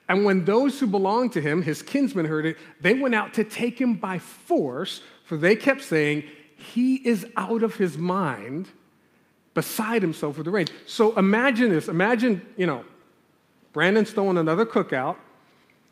And 0.07 0.23
when 0.23 0.45
those 0.45 0.79
who 0.79 0.87
belonged 0.87 1.33
to 1.33 1.41
him, 1.41 1.61
his 1.61 1.81
kinsmen, 1.81 2.25
heard 2.25 2.45
it, 2.45 2.57
they 2.79 2.93
went 2.93 3.15
out 3.15 3.33
to 3.33 3.43
take 3.43 3.79
him 3.79 3.95
by 3.95 4.19
force, 4.19 5.01
for 5.25 5.35
they 5.35 5.55
kept 5.55 5.81
saying, 5.81 6.23
He 6.55 6.95
is 6.95 7.25
out 7.35 7.63
of 7.63 7.75
his 7.75 7.97
mind 7.97 8.67
beside 9.53 10.01
himself 10.01 10.37
with 10.37 10.45
the 10.45 10.51
rage. 10.51 10.71
So 10.85 11.17
imagine 11.17 11.69
this. 11.69 11.87
Imagine, 11.87 12.45
you 12.55 12.67
know, 12.67 12.85
Brandon's 13.73 14.11
throwing 14.11 14.37
another 14.37 14.65
cookout, 14.65 15.17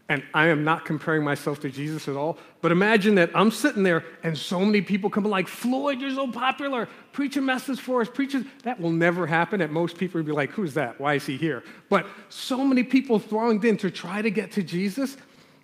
and 0.09 0.23
I 0.33 0.47
am 0.47 0.63
not 0.63 0.85
comparing 0.85 1.23
myself 1.23 1.59
to 1.59 1.69
Jesus 1.69 2.07
at 2.07 2.15
all, 2.15 2.39
but 2.61 2.71
imagine 2.71 3.13
that 3.15 3.29
I'm 3.35 3.51
sitting 3.51 3.83
there 3.83 4.03
and 4.23 4.35
so 4.35 4.59
many 4.65 4.81
people 4.81 5.11
come 5.11 5.23
like, 5.23 5.47
Floyd, 5.47 6.01
you're 6.01 6.09
so 6.09 6.31
popular. 6.31 6.89
Preach 7.11 7.37
a 7.37 7.41
message 7.41 7.79
for 7.79 8.01
us. 8.01 8.09
Preach. 8.09 8.35
That 8.63 8.81
will 8.81 8.91
never 8.91 9.27
happen. 9.27 9.61
At 9.61 9.69
most 9.71 9.99
people 9.99 10.17
would 10.17 10.25
be 10.25 10.31
like, 10.31 10.49
who's 10.49 10.73
that? 10.73 10.99
Why 10.99 11.13
is 11.13 11.27
he 11.27 11.37
here? 11.37 11.63
But 11.89 12.07
so 12.29 12.63
many 12.63 12.81
people 12.81 13.19
thronged 13.19 13.63
in 13.63 13.77
to 13.77 13.91
try 13.91 14.23
to 14.23 14.31
get 14.31 14.51
to 14.53 14.63
Jesus 14.63 15.15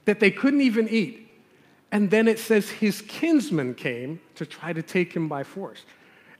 that 0.05 0.19
they 0.19 0.29
couldn't 0.29 0.61
even 0.61 0.87
eat. 0.89 1.27
And 1.91 2.11
then 2.11 2.27
it 2.27 2.37
says 2.37 2.69
his 2.69 3.01
kinsmen 3.01 3.73
came 3.73 4.19
to 4.35 4.45
try 4.45 4.73
to 4.73 4.83
take 4.83 5.13
him 5.13 5.27
by 5.27 5.43
force. 5.43 5.83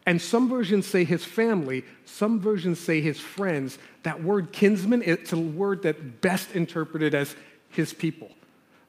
And 0.05 0.21
some 0.21 0.47
versions 0.47 0.85
say 0.85 1.03
his 1.03 1.25
family, 1.25 1.83
some 2.05 2.39
versions 2.39 2.79
say 2.79 3.01
his 3.01 3.19
friends. 3.19 3.79
That 4.03 4.21
word 4.21 4.51
kinsman, 4.51 5.01
it's 5.03 5.33
a 5.33 5.38
word 5.38 5.81
that 5.81 6.21
best 6.21 6.51
interpreted 6.51 7.15
as 7.15 7.35
his 7.75 7.94
people. 7.94 8.29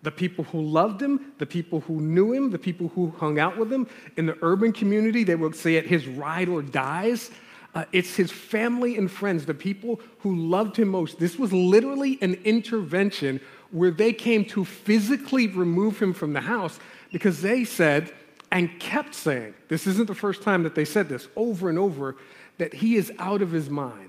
The 0.03 0.11
people 0.11 0.45
who 0.45 0.61
loved 0.61 1.03
him, 1.03 1.33
the 1.39 1.47
people 1.47 1.81
who 1.81 2.01
knew 2.01 2.33
him, 2.33 2.51
the 2.51 2.59
people 2.59 2.89
who 2.89 3.11
hung 3.19 3.39
out 3.39 3.57
with 3.57 3.73
him. 3.73 3.89
In 4.17 4.27
the 4.27 4.39
urban 4.43 4.73
community, 4.73 5.25
they 5.25 5.35
would 5.35 5.57
say 5.57 5.75
it 5.75 5.87
his 5.87 6.07
ride 6.07 6.49
or 6.49 6.63
dies. 6.63 7.31
Uh, 7.75 7.85
it's 7.93 8.15
his 8.15 8.31
family 8.31 8.97
and 8.97 9.11
friends, 9.11 9.45
the 9.45 9.55
people 9.55 10.01
who 10.21 10.35
loved 10.35 10.77
him 10.77 10.89
most. 10.89 11.19
This 11.19 11.39
was 11.39 11.53
literally 11.53 12.19
an 12.23 12.35
intervention 12.45 13.41
where 13.71 13.91
they 13.91 14.13
came 14.13 14.45
to 14.47 14.65
physically 14.65 15.49
remove 15.49 16.01
him 16.01 16.13
from 16.15 16.33
the 16.33 16.41
house 16.41 16.79
because 17.13 17.43
they 17.43 17.65
said, 17.65 18.13
and 18.51 18.79
kept 18.79 19.15
saying, 19.15 19.55
this 19.69 19.87
isn't 19.87 20.07
the 20.07 20.15
first 20.15 20.43
time 20.43 20.63
that 20.63 20.75
they 20.75 20.85
said 20.85 21.09
this, 21.09 21.29
over 21.37 21.69
and 21.69 21.79
over, 21.79 22.17
that 22.59 22.73
he 22.73 22.97
is 22.97 23.13
out 23.19 23.43
of 23.43 23.51
his 23.51 23.69
mind. 23.69 24.06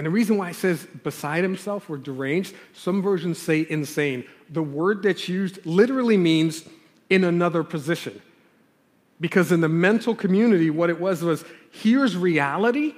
And 0.00 0.06
the 0.06 0.10
reason 0.10 0.38
why 0.38 0.48
it 0.48 0.56
says 0.56 0.86
beside 1.04 1.42
himself 1.42 1.90
or 1.90 1.98
deranged, 1.98 2.54
some 2.72 3.02
versions 3.02 3.36
say 3.36 3.66
insane. 3.68 4.24
The 4.48 4.62
word 4.62 5.02
that's 5.02 5.28
used 5.28 5.66
literally 5.66 6.16
means 6.16 6.64
in 7.10 7.22
another 7.22 7.62
position. 7.62 8.22
Because 9.20 9.52
in 9.52 9.60
the 9.60 9.68
mental 9.68 10.14
community, 10.14 10.70
what 10.70 10.88
it 10.88 10.98
was 10.98 11.22
was 11.22 11.44
here's 11.70 12.16
reality, 12.16 12.94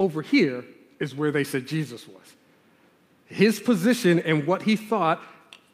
over 0.00 0.22
here 0.22 0.64
is 0.98 1.14
where 1.14 1.30
they 1.30 1.44
said 1.44 1.66
Jesus 1.66 2.08
was. 2.08 2.34
His 3.26 3.60
position 3.60 4.18
and 4.18 4.46
what 4.46 4.62
he 4.62 4.76
thought 4.76 5.20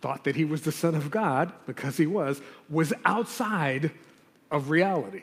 thought 0.01 0.25
that 0.25 0.35
he 0.35 0.45
was 0.45 0.63
the 0.63 0.73
Son 0.73 0.97
of 0.97 1.13
God, 1.13 1.53
because 1.65 1.97
he 1.97 2.09
was, 2.09 2.41
was 2.69 2.93
outside 3.05 3.93
of 4.51 4.69
reality. 4.69 5.23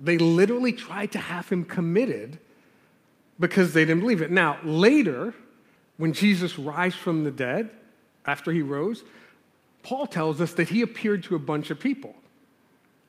They 0.00 0.16
literally 0.16 0.72
tried 0.72 1.12
to 1.12 1.18
have 1.18 1.50
him 1.50 1.66
committed 1.66 2.38
because 3.38 3.72
they 3.72 3.84
didn't 3.84 4.00
believe 4.00 4.22
it. 4.22 4.30
Now, 4.30 4.58
later, 4.62 5.34
when 5.96 6.12
Jesus 6.12 6.58
rise 6.58 6.94
from 6.94 7.24
the 7.24 7.30
dead, 7.30 7.70
after 8.26 8.52
he 8.52 8.62
rose, 8.62 9.04
Paul 9.82 10.06
tells 10.06 10.40
us 10.40 10.52
that 10.54 10.68
he 10.68 10.82
appeared 10.82 11.22
to 11.24 11.34
a 11.34 11.38
bunch 11.38 11.70
of 11.70 11.78
people, 11.78 12.14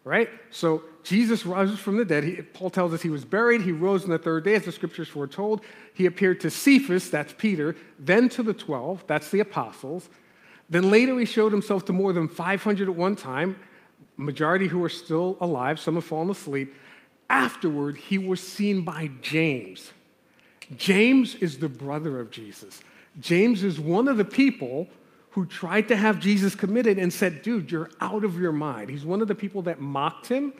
right? 0.03 0.29
So 0.49 0.83
Jesus 1.03 1.45
rises 1.45 1.79
from 1.79 1.97
the 1.97 2.05
dead. 2.05 2.23
He, 2.23 2.41
Paul 2.41 2.69
tells 2.69 2.93
us 2.93 3.01
he 3.01 3.09
was 3.09 3.23
buried. 3.23 3.61
He 3.61 3.71
rose 3.71 4.03
on 4.03 4.09
the 4.09 4.17
third 4.17 4.43
day, 4.43 4.55
as 4.55 4.65
the 4.65 4.71
scriptures 4.71 5.07
foretold. 5.07 5.61
He 5.93 6.05
appeared 6.05 6.41
to 6.41 6.49
Cephas, 6.49 7.09
that's 7.09 7.33
Peter, 7.37 7.75
then 7.97 8.27
to 8.29 8.43
the 8.43 8.53
12, 8.53 9.05
that's 9.07 9.31
the 9.31 9.39
apostles. 9.39 10.09
Then 10.69 10.89
later 10.89 11.17
he 11.17 11.25
showed 11.25 11.51
himself 11.51 11.85
to 11.85 11.93
more 11.93 12.11
than 12.11 12.27
500 12.27 12.89
at 12.89 12.95
one 12.95 13.15
time, 13.15 13.55
majority 14.17 14.67
who 14.67 14.83
are 14.83 14.89
still 14.89 15.37
alive, 15.39 15.79
some 15.79 15.95
have 15.95 16.05
fallen 16.05 16.29
asleep. 16.29 16.73
Afterward, 17.29 17.97
he 17.97 18.17
was 18.17 18.39
seen 18.39 18.81
by 18.81 19.09
James. 19.21 19.91
James 20.77 21.35
is 21.35 21.57
the 21.57 21.69
brother 21.69 22.19
of 22.19 22.31
Jesus. 22.31 22.81
James 23.19 23.63
is 23.63 23.79
one 23.79 24.07
of 24.07 24.17
the 24.17 24.25
people 24.25 24.87
who 25.31 25.45
tried 25.45 25.87
to 25.89 25.95
have 25.95 26.19
Jesus 26.19 26.55
committed 26.55 26.97
and 26.97 27.11
said, 27.11 27.41
Dude, 27.41 27.71
you're 27.71 27.91
out 28.01 28.23
of 28.23 28.39
your 28.39 28.51
mind. 28.51 28.89
He's 28.89 29.05
one 29.05 29.21
of 29.21 29.27
the 29.27 29.35
people 29.35 29.61
that 29.63 29.79
mocked 29.81 30.27
him. 30.27 30.53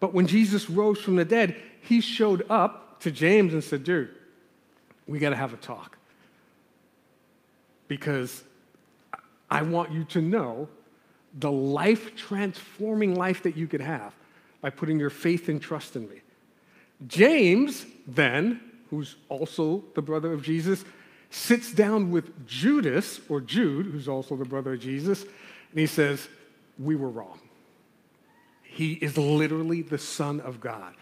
But 0.00 0.12
when 0.12 0.26
Jesus 0.26 0.68
rose 0.68 1.00
from 1.00 1.16
the 1.16 1.24
dead, 1.24 1.56
he 1.82 2.00
showed 2.00 2.44
up 2.50 3.00
to 3.00 3.10
James 3.10 3.52
and 3.52 3.62
said, 3.62 3.84
Dude, 3.84 4.10
we 5.06 5.18
got 5.18 5.30
to 5.30 5.36
have 5.36 5.52
a 5.52 5.56
talk. 5.56 5.98
Because 7.88 8.42
I 9.50 9.62
want 9.62 9.92
you 9.92 10.04
to 10.04 10.20
know 10.20 10.68
the 11.38 11.50
life 11.50 12.16
transforming 12.16 13.14
life 13.14 13.42
that 13.44 13.56
you 13.56 13.66
could 13.66 13.80
have 13.80 14.14
by 14.60 14.70
putting 14.70 14.98
your 14.98 15.10
faith 15.10 15.48
and 15.48 15.60
trust 15.60 15.96
in 15.96 16.08
me. 16.08 16.20
James, 17.06 17.86
then, 18.06 18.60
who's 18.90 19.16
also 19.28 19.84
the 19.94 20.02
brother 20.02 20.32
of 20.32 20.42
Jesus, 20.42 20.84
sits 21.30 21.72
down 21.72 22.10
with 22.10 22.46
Judas, 22.46 23.20
or 23.28 23.40
Jude, 23.40 23.86
who's 23.86 24.08
also 24.08 24.36
the 24.36 24.44
brother 24.44 24.74
of 24.74 24.80
Jesus, 24.80 25.22
and 25.22 25.78
he 25.78 25.86
says, 25.86 26.28
We 26.78 26.96
were 26.96 27.08
wrong. 27.08 27.38
He 28.62 28.94
is 28.94 29.16
literally 29.16 29.82
the 29.82 29.98
Son 29.98 30.40
of 30.40 30.60
God. 30.60 30.94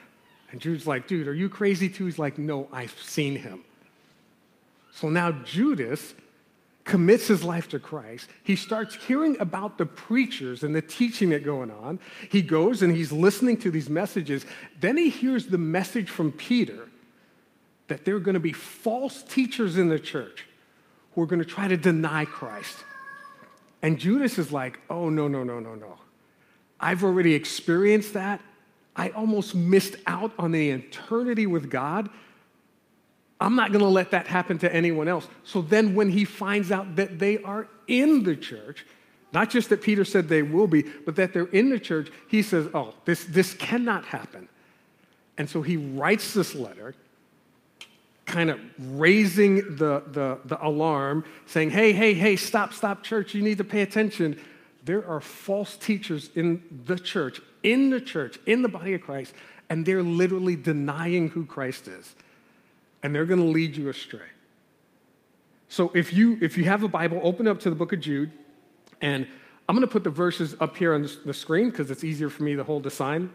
And 0.50 0.60
Jude's 0.60 0.86
like, 0.86 1.08
Dude, 1.08 1.28
are 1.28 1.34
you 1.34 1.48
crazy 1.48 1.88
too? 1.88 2.04
He's 2.04 2.18
like, 2.18 2.38
No, 2.38 2.68
I've 2.72 2.96
seen 3.00 3.36
him. 3.36 3.64
So 4.92 5.08
now 5.08 5.32
Judas 5.32 6.14
commits 6.84 7.26
his 7.26 7.44
life 7.44 7.68
to 7.68 7.78
Christ. 7.78 8.28
He 8.42 8.56
starts 8.56 8.94
hearing 8.94 9.36
about 9.40 9.76
the 9.76 9.84
preachers 9.86 10.64
and 10.64 10.74
the 10.74 10.80
teaching 10.80 11.30
that 11.30 11.44
going 11.44 11.70
on. 11.70 12.00
He 12.30 12.40
goes 12.40 12.82
and 12.82 12.96
he's 12.96 13.12
listening 13.12 13.58
to 13.58 13.70
these 13.70 13.90
messages. 13.90 14.46
Then 14.80 14.96
he 14.96 15.10
hears 15.10 15.46
the 15.46 15.58
message 15.58 16.08
from 16.08 16.32
Peter 16.32 16.87
that 17.88 18.04
there 18.04 18.16
are 18.16 18.20
going 18.20 18.34
to 18.34 18.40
be 18.40 18.52
false 18.52 19.22
teachers 19.22 19.76
in 19.76 19.88
the 19.88 19.98
church 19.98 20.46
who 21.14 21.22
are 21.22 21.26
going 21.26 21.40
to 21.40 21.44
try 21.44 21.66
to 21.66 21.76
deny 21.76 22.24
Christ. 22.24 22.76
And 23.82 23.98
Judas 23.98 24.38
is 24.38 24.52
like, 24.52 24.80
oh, 24.88 25.08
no, 25.08 25.28
no, 25.28 25.42
no, 25.42 25.58
no, 25.58 25.74
no. 25.74 25.98
I've 26.80 27.02
already 27.02 27.34
experienced 27.34 28.14
that. 28.14 28.40
I 28.94 29.10
almost 29.10 29.54
missed 29.54 29.96
out 30.06 30.32
on 30.38 30.52
the 30.52 30.70
eternity 30.70 31.46
with 31.46 31.70
God. 31.70 32.08
I'm 33.40 33.54
not 33.54 33.70
going 33.70 33.84
to 33.84 33.90
let 33.90 34.10
that 34.10 34.26
happen 34.26 34.58
to 34.58 34.74
anyone 34.74 35.06
else. 35.06 35.28
So 35.44 35.62
then, 35.62 35.94
when 35.94 36.10
he 36.10 36.24
finds 36.24 36.72
out 36.72 36.96
that 36.96 37.18
they 37.18 37.38
are 37.42 37.68
in 37.86 38.24
the 38.24 38.34
church, 38.34 38.84
not 39.32 39.50
just 39.50 39.68
that 39.68 39.82
Peter 39.82 40.04
said 40.04 40.28
they 40.28 40.42
will 40.42 40.66
be, 40.66 40.82
but 40.82 41.14
that 41.16 41.32
they're 41.32 41.46
in 41.46 41.70
the 41.70 41.78
church, 41.78 42.10
he 42.28 42.42
says, 42.42 42.68
Oh, 42.74 42.94
this, 43.04 43.24
this 43.24 43.54
cannot 43.54 44.04
happen. 44.04 44.48
And 45.36 45.48
so 45.48 45.62
he 45.62 45.76
writes 45.76 46.34
this 46.34 46.56
letter 46.56 46.96
kind 48.28 48.50
of 48.50 48.60
raising 48.78 49.56
the, 49.76 50.02
the, 50.06 50.38
the 50.44 50.64
alarm, 50.64 51.24
saying, 51.46 51.70
hey, 51.70 51.92
hey, 51.92 52.14
hey, 52.14 52.36
stop, 52.36 52.72
stop, 52.72 53.02
church, 53.02 53.34
you 53.34 53.42
need 53.42 53.58
to 53.58 53.64
pay 53.64 53.80
attention. 53.80 54.38
There 54.84 55.06
are 55.08 55.20
false 55.20 55.76
teachers 55.76 56.30
in 56.34 56.62
the 56.86 56.98
church, 56.98 57.40
in 57.62 57.90
the 57.90 58.00
church, 58.00 58.38
in 58.46 58.62
the 58.62 58.68
body 58.68 58.94
of 58.94 59.00
Christ, 59.00 59.34
and 59.68 59.84
they're 59.84 60.02
literally 60.02 60.56
denying 60.56 61.28
who 61.28 61.44
Christ 61.44 61.88
is. 61.88 62.14
And 63.02 63.14
they're 63.14 63.26
going 63.26 63.40
to 63.40 63.46
lead 63.46 63.76
you 63.76 63.88
astray. 63.88 64.20
So 65.68 65.90
if 65.94 66.12
you 66.12 66.38
if 66.40 66.56
you 66.56 66.64
have 66.64 66.82
a 66.82 66.88
Bible, 66.88 67.20
open 67.22 67.46
up 67.46 67.60
to 67.60 67.70
the 67.70 67.76
book 67.76 67.92
of 67.92 68.00
Jude, 68.00 68.32
and 69.02 69.26
I'm 69.68 69.76
going 69.76 69.86
to 69.86 69.92
put 69.92 70.02
the 70.02 70.10
verses 70.10 70.56
up 70.60 70.76
here 70.76 70.94
on 70.94 71.08
the 71.24 71.34
screen 71.34 71.70
because 71.70 71.90
it's 71.90 72.02
easier 72.02 72.30
for 72.30 72.42
me 72.42 72.56
to 72.56 72.64
hold 72.64 72.84
the 72.84 72.90
sign 72.90 73.30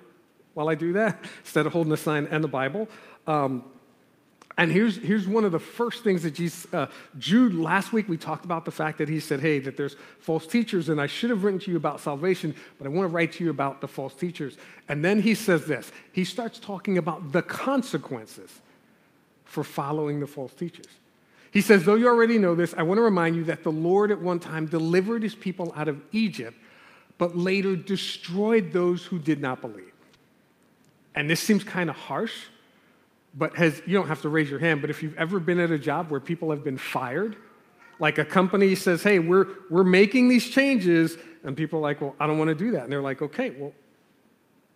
while 0.55 0.67
I 0.67 0.75
do 0.75 0.93
that 0.93 1.23
instead 1.39 1.65
of 1.65 1.73
holding 1.73 1.91
the 1.91 1.97
sign 1.97 2.27
and 2.31 2.43
the 2.43 2.47
Bible. 2.47 2.89
Um, 3.27 3.63
and 4.57 4.71
here's, 4.71 4.97
here's 4.97 5.27
one 5.27 5.45
of 5.45 5.51
the 5.51 5.59
first 5.59 6.03
things 6.03 6.23
that 6.23 6.35
Jesus, 6.35 6.71
uh, 6.73 6.87
Jude, 7.17 7.55
last 7.55 7.91
week 7.91 8.07
we 8.07 8.17
talked 8.17 8.45
about 8.45 8.65
the 8.65 8.71
fact 8.71 8.99
that 8.99 9.09
he 9.09 9.19
said, 9.19 9.39
hey, 9.39 9.57
that 9.59 9.77
there's 9.77 9.95
false 10.19 10.45
teachers, 10.45 10.89
and 10.89 11.01
I 11.01 11.07
should 11.07 11.31
have 11.31 11.43
written 11.43 11.59
to 11.61 11.71
you 11.71 11.77
about 11.77 11.99
salvation, 11.99 12.55
but 12.77 12.85
I 12.85 12.89
want 12.89 13.09
to 13.09 13.13
write 13.13 13.31
to 13.33 13.43
you 13.43 13.49
about 13.49 13.81
the 13.81 13.87
false 13.87 14.13
teachers. 14.13 14.57
And 14.87 15.03
then 15.03 15.21
he 15.21 15.33
says 15.33 15.65
this 15.65 15.91
he 16.11 16.23
starts 16.23 16.59
talking 16.59 16.97
about 16.97 17.31
the 17.31 17.41
consequences 17.41 18.61
for 19.45 19.63
following 19.63 20.19
the 20.19 20.27
false 20.27 20.53
teachers. 20.53 20.87
He 21.51 21.61
says, 21.61 21.83
though 21.83 21.95
you 21.95 22.07
already 22.07 22.39
know 22.39 22.55
this, 22.55 22.73
I 22.75 22.81
want 22.81 22.97
to 22.97 23.03
remind 23.03 23.35
you 23.35 23.43
that 23.45 23.63
the 23.63 23.71
Lord 23.71 24.09
at 24.09 24.19
one 24.19 24.39
time 24.39 24.65
delivered 24.65 25.21
his 25.21 25.35
people 25.35 25.71
out 25.75 25.87
of 25.87 26.01
Egypt, 26.11 26.57
but 27.19 27.37
later 27.37 27.75
destroyed 27.75 28.71
those 28.71 29.05
who 29.05 29.19
did 29.19 29.39
not 29.39 29.61
believe. 29.61 29.93
And 31.13 31.29
this 31.29 31.39
seems 31.39 31.63
kind 31.63 31.91
of 31.91 31.95
harsh, 31.95 32.33
but 33.33 33.55
has, 33.55 33.81
you 33.85 33.93
don't 33.93 34.07
have 34.07 34.21
to 34.21 34.29
raise 34.29 34.49
your 34.49 34.59
hand, 34.59 34.81
but 34.81 34.89
if 34.89 35.01
you've 35.01 35.17
ever 35.17 35.39
been 35.39 35.59
at 35.59 35.71
a 35.71 35.79
job 35.79 36.09
where 36.11 36.19
people 36.19 36.51
have 36.51 36.63
been 36.63 36.77
fired, 36.77 37.35
like 37.99 38.17
a 38.17 38.25
company 38.25 38.75
says, 38.75 39.01
hey, 39.03 39.19
we're, 39.19 39.47
we're 39.69 39.83
making 39.83 40.27
these 40.29 40.49
changes, 40.49 41.17
and 41.43 41.55
people 41.55 41.79
are 41.79 41.81
like, 41.81 42.01
well, 42.01 42.15
I 42.19 42.27
don't 42.27 42.37
want 42.37 42.49
to 42.49 42.55
do 42.55 42.71
that. 42.71 42.83
And 42.83 42.91
they're 42.91 43.01
like, 43.01 43.21
okay, 43.21 43.51
well, 43.51 43.73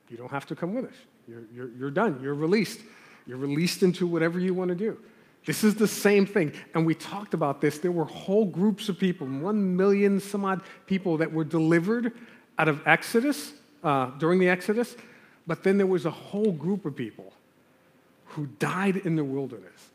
you 0.10 0.18
don't 0.18 0.32
have 0.32 0.46
to 0.48 0.56
come 0.56 0.74
with 0.74 0.86
us. 0.86 0.96
You're, 1.28 1.44
you're, 1.54 1.70
you're 1.78 1.92
done. 1.92 2.20
You're 2.22 2.36
released. 2.36 2.80
You're 3.26 3.38
released 3.38 3.84
into 3.84 4.08
whatever 4.08 4.40
you 4.40 4.54
want 4.54 4.70
to 4.70 4.76
do. 4.76 4.98
This 5.46 5.64
is 5.64 5.76
the 5.76 5.88
same 5.88 6.26
thing. 6.26 6.54
And 6.74 6.86
we 6.86 6.96
talked 6.96 7.34
about 7.34 7.62
this. 7.62 7.80
There 7.80 7.92
were 7.92 8.06
whole 8.06 8.46
groups 8.46 8.90
of 8.90 8.98
people, 8.98 9.28
one 9.28 9.76
million 9.76 10.20
some 10.20 10.46
odd 10.46 10.62
people 10.86 11.18
that 11.18 11.32
were 11.32 11.44
delivered 11.44 12.14
out 12.58 12.68
of 12.68 12.86
Exodus, 12.88 13.54
uh, 13.84 14.12
during 14.18 14.40
the 14.40 14.50
Exodus. 14.50 14.96
But 15.46 15.64
then 15.64 15.78
there 15.78 15.88
was 15.88 16.06
a 16.06 16.12
whole 16.12 16.52
group 16.52 16.86
of 16.86 16.96
people 16.96 17.34
who 18.38 18.46
died 18.60 18.98
in 18.98 19.16
the 19.16 19.24
wilderness. 19.24 19.90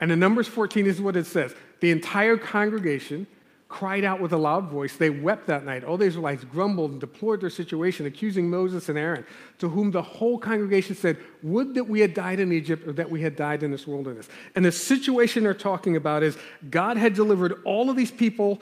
And 0.00 0.12
in 0.12 0.20
Numbers 0.20 0.46
14 0.48 0.86
is 0.86 1.00
what 1.00 1.16
it 1.16 1.26
says 1.26 1.54
the 1.80 1.90
entire 1.90 2.36
congregation 2.36 3.26
cried 3.68 4.04
out 4.04 4.20
with 4.20 4.34
a 4.34 4.36
loud 4.36 4.68
voice. 4.68 4.96
They 4.96 5.08
wept 5.08 5.46
that 5.46 5.64
night. 5.64 5.82
All 5.82 5.96
the 5.96 6.04
Israelites 6.04 6.44
grumbled 6.44 6.90
and 6.90 7.00
deplored 7.00 7.40
their 7.40 7.48
situation, 7.48 8.04
accusing 8.04 8.50
Moses 8.50 8.90
and 8.90 8.98
Aaron, 8.98 9.24
to 9.60 9.70
whom 9.70 9.90
the 9.90 10.02
whole 10.02 10.36
congregation 10.36 10.94
said, 10.94 11.16
Would 11.42 11.74
that 11.74 11.84
we 11.84 12.00
had 12.00 12.12
died 12.12 12.38
in 12.38 12.52
Egypt 12.52 12.86
or 12.86 12.92
that 12.92 13.10
we 13.10 13.22
had 13.22 13.34
died 13.34 13.62
in 13.62 13.70
this 13.70 13.86
wilderness. 13.86 14.28
And 14.54 14.62
the 14.62 14.72
situation 14.72 15.44
they're 15.44 15.54
talking 15.54 15.96
about 15.96 16.22
is 16.22 16.36
God 16.68 16.98
had 16.98 17.14
delivered 17.14 17.62
all 17.64 17.88
of 17.88 17.96
these 17.96 18.10
people 18.10 18.60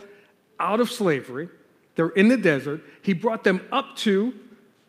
out 0.60 0.78
of 0.78 0.88
slavery. 0.92 1.48
They're 1.96 2.10
in 2.10 2.28
the 2.28 2.36
desert. 2.36 2.82
He 3.02 3.12
brought 3.12 3.42
them 3.42 3.66
up 3.72 3.96
to 3.96 4.32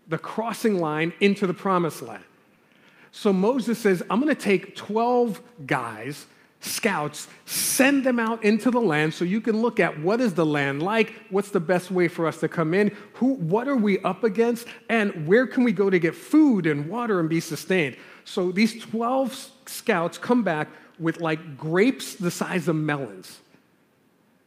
the 0.08 0.20
crossing 0.20 0.80
line 0.80 1.14
into 1.20 1.48
the 1.48 1.56
promised 1.56 2.04
land. 2.04 2.24
So 3.12 3.34
Moses 3.34 3.78
says, 3.78 4.02
I'm 4.10 4.22
going 4.22 4.34
to 4.34 4.42
take 4.42 4.76
12 4.76 5.42
guys 5.66 6.26
scouts, 6.62 7.28
send 7.46 8.04
them 8.04 8.20
out 8.20 8.44
into 8.44 8.70
the 8.70 8.80
land 8.80 9.14
so 9.14 9.26
you 9.26 9.42
can 9.42 9.62
look 9.62 9.80
at 9.80 10.00
what 10.00 10.22
is 10.22 10.36
the 10.36 10.46
land 10.46 10.82
like, 10.82 11.14
what's 11.30 11.50
the 11.50 11.60
best 11.60 11.90
way 11.90 12.08
for 12.08 12.28
us 12.28 12.40
to 12.40 12.48
come 12.48 12.74
in, 12.74 12.96
who, 13.14 13.34
what 13.34 13.68
are 13.68 13.76
we 13.76 14.00
up 14.00 14.24
against, 14.24 14.68
and 14.88 15.28
where 15.28 15.48
can 15.48 15.64
we 15.64 15.72
go 15.72 15.90
to 15.90 16.00
get 16.00 16.16
food 16.16 16.68
and 16.68 16.88
water 16.88 17.20
and 17.20 17.30
be 17.30 17.40
sustained. 17.40 17.98
So 18.26 18.52
these 18.52 18.80
12 18.84 19.52
scouts 19.66 20.18
come 20.18 20.44
back 20.44 20.70
with 21.00 21.20
like 21.20 21.58
grapes 21.58 22.16
the 22.16 22.32
size 22.32 22.68
of 22.68 22.76
melons. 22.76 23.40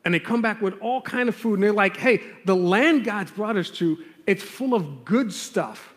And 0.05 0.15
they 0.15 0.21
come 0.21 0.43
back 0.43 0.61
with 0.61 0.79
all 0.81 1.01
kind 1.01 1.29
of 1.29 1.35
food 1.35 1.55
and 1.55 1.63
they're 1.63 1.73
like, 1.73 1.97
"Hey, 1.97 2.21
the 2.45 2.55
land 2.55 3.05
God's 3.05 3.31
brought 3.31 3.57
us 3.57 3.71
to, 3.71 4.05
it's 4.27 4.43
full 4.43 4.75
of 4.75 5.05
good 5.05 5.33
stuff." 5.33 5.95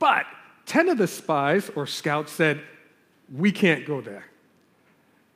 But 0.00 0.26
10 0.66 0.88
of 0.88 0.98
the 0.98 1.06
spies 1.06 1.70
or 1.74 1.86
scouts 1.86 2.32
said, 2.32 2.62
"We 3.32 3.52
can't 3.52 3.86
go 3.86 4.00
there." 4.00 4.26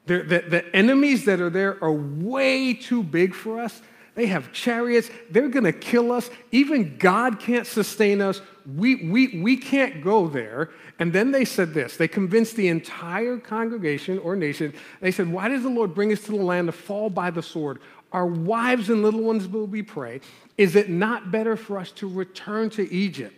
The, 0.08 0.22
the, 0.48 0.64
enemies 0.74 1.26
that 1.26 1.38
are 1.38 1.50
there 1.50 1.76
are 1.84 1.92
way 1.92 2.72
too 2.72 3.02
big 3.02 3.34
for 3.34 3.60
us. 3.60 3.82
They 4.14 4.26
have 4.26 4.52
chariots. 4.52 5.10
They're 5.30 5.48
going 5.48 5.64
to 5.64 5.72
kill 5.72 6.12
us. 6.12 6.30
Even 6.50 6.96
God 6.96 7.38
can't 7.38 7.66
sustain 7.66 8.22
us. 8.22 8.40
We, 8.74 8.96
we, 8.96 9.40
we 9.42 9.56
can't 9.58 10.02
go 10.02 10.26
there. 10.26 10.70
And 10.98 11.12
then 11.12 11.30
they 11.30 11.44
said 11.44 11.74
this 11.74 11.98
they 11.98 12.08
convinced 12.08 12.56
the 12.56 12.68
entire 12.68 13.36
congregation 13.36 14.18
or 14.18 14.34
nation. 14.34 14.72
They 15.00 15.12
said, 15.12 15.30
Why 15.30 15.48
does 15.48 15.62
the 15.62 15.68
Lord 15.68 15.94
bring 15.94 16.10
us 16.10 16.22
to 16.22 16.32
the 16.32 16.38
land 16.38 16.68
to 16.68 16.72
fall 16.72 17.10
by 17.10 17.30
the 17.30 17.42
sword? 17.42 17.78
Our 18.10 18.26
wives 18.26 18.88
and 18.88 19.02
little 19.02 19.22
ones 19.22 19.46
will 19.46 19.66
be 19.66 19.82
prey. 19.82 20.20
Is 20.56 20.74
it 20.74 20.88
not 20.88 21.30
better 21.30 21.54
for 21.54 21.78
us 21.78 21.92
to 21.92 22.08
return 22.08 22.70
to 22.70 22.90
Egypt? 22.90 23.34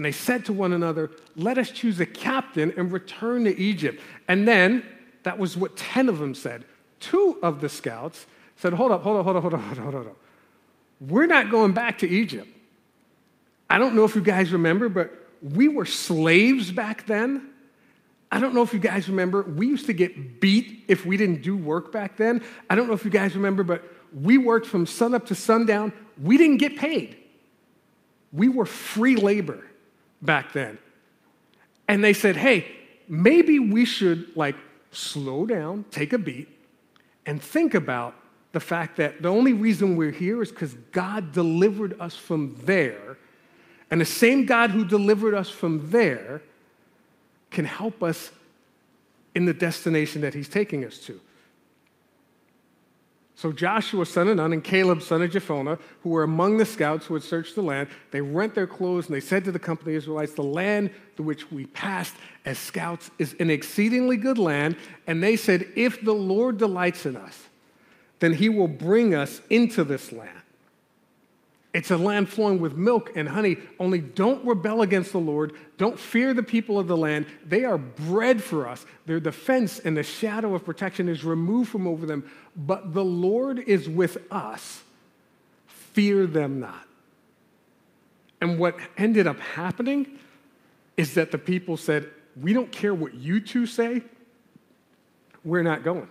And 0.00 0.04
they 0.06 0.12
said 0.12 0.46
to 0.46 0.54
one 0.54 0.72
another, 0.72 1.10
Let 1.36 1.58
us 1.58 1.70
choose 1.70 2.00
a 2.00 2.06
captain 2.06 2.72
and 2.78 2.90
return 2.90 3.44
to 3.44 3.54
Egypt. 3.60 4.00
And 4.28 4.48
then 4.48 4.82
that 5.24 5.38
was 5.38 5.58
what 5.58 5.76
10 5.76 6.08
of 6.08 6.18
them 6.18 6.34
said. 6.34 6.64
Two 7.00 7.38
of 7.42 7.60
the 7.60 7.68
scouts 7.68 8.24
said, 8.56 8.72
Hold 8.72 8.92
up, 8.92 9.02
hold 9.02 9.18
up, 9.18 9.24
hold 9.24 9.36
up, 9.36 9.42
hold 9.42 9.52
up, 9.52 9.60
hold 9.60 9.78
up, 9.78 9.92
hold 9.92 10.06
up. 10.06 10.16
We're 11.06 11.26
not 11.26 11.50
going 11.50 11.72
back 11.72 11.98
to 11.98 12.08
Egypt. 12.08 12.48
I 13.68 13.76
don't 13.76 13.94
know 13.94 14.04
if 14.04 14.14
you 14.14 14.22
guys 14.22 14.54
remember, 14.54 14.88
but 14.88 15.12
we 15.42 15.68
were 15.68 15.84
slaves 15.84 16.72
back 16.72 17.04
then. 17.04 17.50
I 18.32 18.40
don't 18.40 18.54
know 18.54 18.62
if 18.62 18.72
you 18.72 18.80
guys 18.80 19.06
remember, 19.06 19.42
we 19.42 19.66
used 19.66 19.84
to 19.84 19.92
get 19.92 20.40
beat 20.40 20.82
if 20.88 21.04
we 21.04 21.18
didn't 21.18 21.42
do 21.42 21.58
work 21.58 21.92
back 21.92 22.16
then. 22.16 22.42
I 22.70 22.74
don't 22.74 22.86
know 22.86 22.94
if 22.94 23.04
you 23.04 23.10
guys 23.10 23.34
remember, 23.34 23.64
but 23.64 23.84
we 24.18 24.38
worked 24.38 24.66
from 24.66 24.86
sunup 24.86 25.26
to 25.26 25.34
sundown. 25.34 25.92
We 26.22 26.38
didn't 26.38 26.56
get 26.56 26.78
paid. 26.78 27.18
We 28.32 28.48
were 28.48 28.64
free 28.64 29.16
labor 29.16 29.66
back 30.22 30.52
then. 30.52 30.78
And 31.88 32.04
they 32.04 32.12
said, 32.12 32.36
hey, 32.36 32.66
maybe 33.08 33.58
we 33.58 33.84
should 33.84 34.36
like 34.36 34.56
slow 34.92 35.46
down, 35.46 35.84
take 35.90 36.12
a 36.12 36.18
beat, 36.18 36.48
and 37.26 37.42
think 37.42 37.74
about 37.74 38.14
the 38.52 38.60
fact 38.60 38.96
that 38.96 39.22
the 39.22 39.28
only 39.28 39.52
reason 39.52 39.96
we're 39.96 40.10
here 40.10 40.42
is 40.42 40.50
because 40.50 40.74
God 40.92 41.32
delivered 41.32 42.00
us 42.00 42.16
from 42.16 42.56
there. 42.64 43.16
And 43.90 44.00
the 44.00 44.04
same 44.04 44.46
God 44.46 44.70
who 44.70 44.84
delivered 44.84 45.34
us 45.34 45.48
from 45.48 45.90
there 45.90 46.42
can 47.50 47.64
help 47.64 48.02
us 48.02 48.30
in 49.34 49.44
the 49.44 49.54
destination 49.54 50.22
that 50.22 50.34
He's 50.34 50.48
taking 50.48 50.84
us 50.84 50.98
to. 50.98 51.20
So 53.40 53.52
Joshua, 53.52 54.04
son 54.04 54.28
of 54.28 54.36
Nun, 54.36 54.52
and 54.52 54.62
Caleb, 54.62 55.00
son 55.00 55.22
of 55.22 55.30
Jephunneh, 55.30 55.78
who 56.02 56.10
were 56.10 56.24
among 56.24 56.58
the 56.58 56.66
scouts 56.66 57.06
who 57.06 57.14
had 57.14 57.22
searched 57.22 57.54
the 57.54 57.62
land, 57.62 57.88
they 58.10 58.20
rent 58.20 58.54
their 58.54 58.66
clothes 58.66 59.06
and 59.06 59.14
they 59.14 59.20
said 59.20 59.44
to 59.44 59.52
the 59.52 59.58
company 59.58 59.92
of 59.92 59.96
Israelites, 59.96 60.34
The 60.34 60.42
land 60.42 60.90
through 61.16 61.24
which 61.24 61.50
we 61.50 61.64
passed 61.64 62.14
as 62.44 62.58
scouts 62.58 63.10
is 63.18 63.34
an 63.40 63.48
exceedingly 63.48 64.18
good 64.18 64.36
land. 64.36 64.76
And 65.06 65.22
they 65.22 65.36
said, 65.36 65.66
If 65.74 66.04
the 66.04 66.12
Lord 66.12 66.58
delights 66.58 67.06
in 67.06 67.16
us, 67.16 67.46
then 68.18 68.34
he 68.34 68.50
will 68.50 68.68
bring 68.68 69.14
us 69.14 69.40
into 69.48 69.84
this 69.84 70.12
land. 70.12 70.39
It's 71.72 71.92
a 71.92 71.96
land 71.96 72.28
flowing 72.28 72.60
with 72.60 72.76
milk 72.76 73.12
and 73.14 73.28
honey. 73.28 73.56
Only 73.78 74.00
don't 74.00 74.44
rebel 74.44 74.82
against 74.82 75.12
the 75.12 75.20
Lord. 75.20 75.52
Don't 75.78 75.98
fear 75.98 76.34
the 76.34 76.42
people 76.42 76.80
of 76.80 76.88
the 76.88 76.96
land. 76.96 77.26
They 77.46 77.64
are 77.64 77.78
bread 77.78 78.42
for 78.42 78.66
us. 78.66 78.84
Their 79.06 79.20
defense 79.20 79.78
and 79.78 79.96
the 79.96 80.02
shadow 80.02 80.54
of 80.54 80.64
protection 80.64 81.08
is 81.08 81.24
removed 81.24 81.70
from 81.70 81.86
over 81.86 82.06
them. 82.06 82.28
But 82.56 82.92
the 82.92 83.04
Lord 83.04 83.60
is 83.60 83.88
with 83.88 84.18
us. 84.32 84.82
Fear 85.66 86.26
them 86.26 86.58
not. 86.58 86.86
And 88.40 88.58
what 88.58 88.76
ended 88.96 89.28
up 89.28 89.38
happening 89.38 90.18
is 90.96 91.14
that 91.14 91.30
the 91.30 91.38
people 91.38 91.76
said, 91.76 92.08
We 92.40 92.52
don't 92.52 92.72
care 92.72 92.94
what 92.94 93.14
you 93.14 93.40
two 93.40 93.66
say, 93.66 94.02
we're 95.44 95.62
not 95.62 95.84
going. 95.84 96.08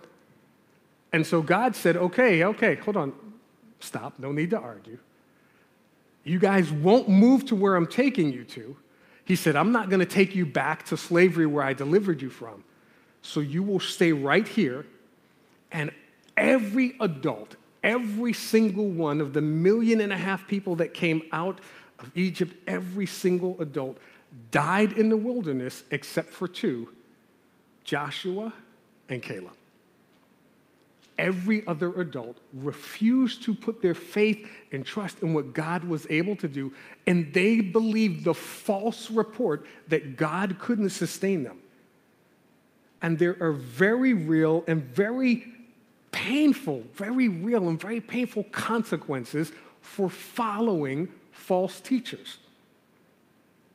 And 1.12 1.26
so 1.26 1.42
God 1.42 1.76
said, 1.76 1.96
Okay, 1.96 2.44
okay, 2.44 2.76
hold 2.76 2.96
on, 2.96 3.12
stop, 3.80 4.14
no 4.18 4.32
need 4.32 4.50
to 4.50 4.58
argue. 4.58 4.98
You 6.24 6.38
guys 6.38 6.70
won't 6.70 7.08
move 7.08 7.46
to 7.46 7.56
where 7.56 7.76
I'm 7.76 7.86
taking 7.86 8.32
you 8.32 8.44
to. 8.44 8.76
He 9.24 9.36
said, 9.36 9.56
I'm 9.56 9.72
not 9.72 9.88
going 9.88 10.00
to 10.00 10.06
take 10.06 10.34
you 10.34 10.44
back 10.44 10.84
to 10.86 10.96
slavery 10.96 11.46
where 11.46 11.64
I 11.64 11.72
delivered 11.72 12.20
you 12.20 12.30
from. 12.30 12.64
So 13.22 13.40
you 13.40 13.62
will 13.62 13.80
stay 13.80 14.12
right 14.12 14.46
here. 14.46 14.86
And 15.70 15.92
every 16.36 16.96
adult, 17.00 17.56
every 17.82 18.32
single 18.32 18.88
one 18.88 19.20
of 19.20 19.32
the 19.32 19.40
million 19.40 20.00
and 20.00 20.12
a 20.12 20.16
half 20.16 20.46
people 20.48 20.76
that 20.76 20.94
came 20.94 21.22
out 21.32 21.60
of 21.98 22.10
Egypt, 22.14 22.54
every 22.66 23.06
single 23.06 23.60
adult 23.60 23.98
died 24.50 24.92
in 24.92 25.08
the 25.08 25.16
wilderness 25.16 25.84
except 25.90 26.30
for 26.30 26.48
two 26.48 26.88
Joshua 27.84 28.52
and 29.08 29.22
Caleb 29.22 29.54
every 31.20 31.64
other 31.66 32.00
adult 32.00 32.38
refused 32.54 33.42
to 33.44 33.54
put 33.54 33.82
their 33.82 33.94
faith 33.94 34.48
and 34.72 34.84
trust 34.84 35.22
in 35.22 35.34
what 35.34 35.52
God 35.52 35.84
was 35.84 36.06
able 36.08 36.34
to 36.36 36.48
do, 36.48 36.72
and 37.06 37.32
they 37.34 37.60
believed 37.60 38.24
the 38.24 38.34
false 38.34 39.10
report 39.10 39.66
that 39.88 40.16
God 40.16 40.58
couldn't 40.58 40.90
sustain 40.90 41.44
them. 41.44 41.58
And 43.02 43.18
there 43.18 43.36
are 43.40 43.52
very 43.52 44.14
real 44.14 44.64
and 44.66 44.82
very 44.82 45.46
painful, 46.10 46.82
very 46.94 47.28
real 47.28 47.68
and 47.68 47.80
very 47.80 48.00
painful 48.00 48.44
consequences 48.44 49.52
for 49.80 50.08
following 50.10 51.08
false 51.32 51.80
teachers. 51.80 52.38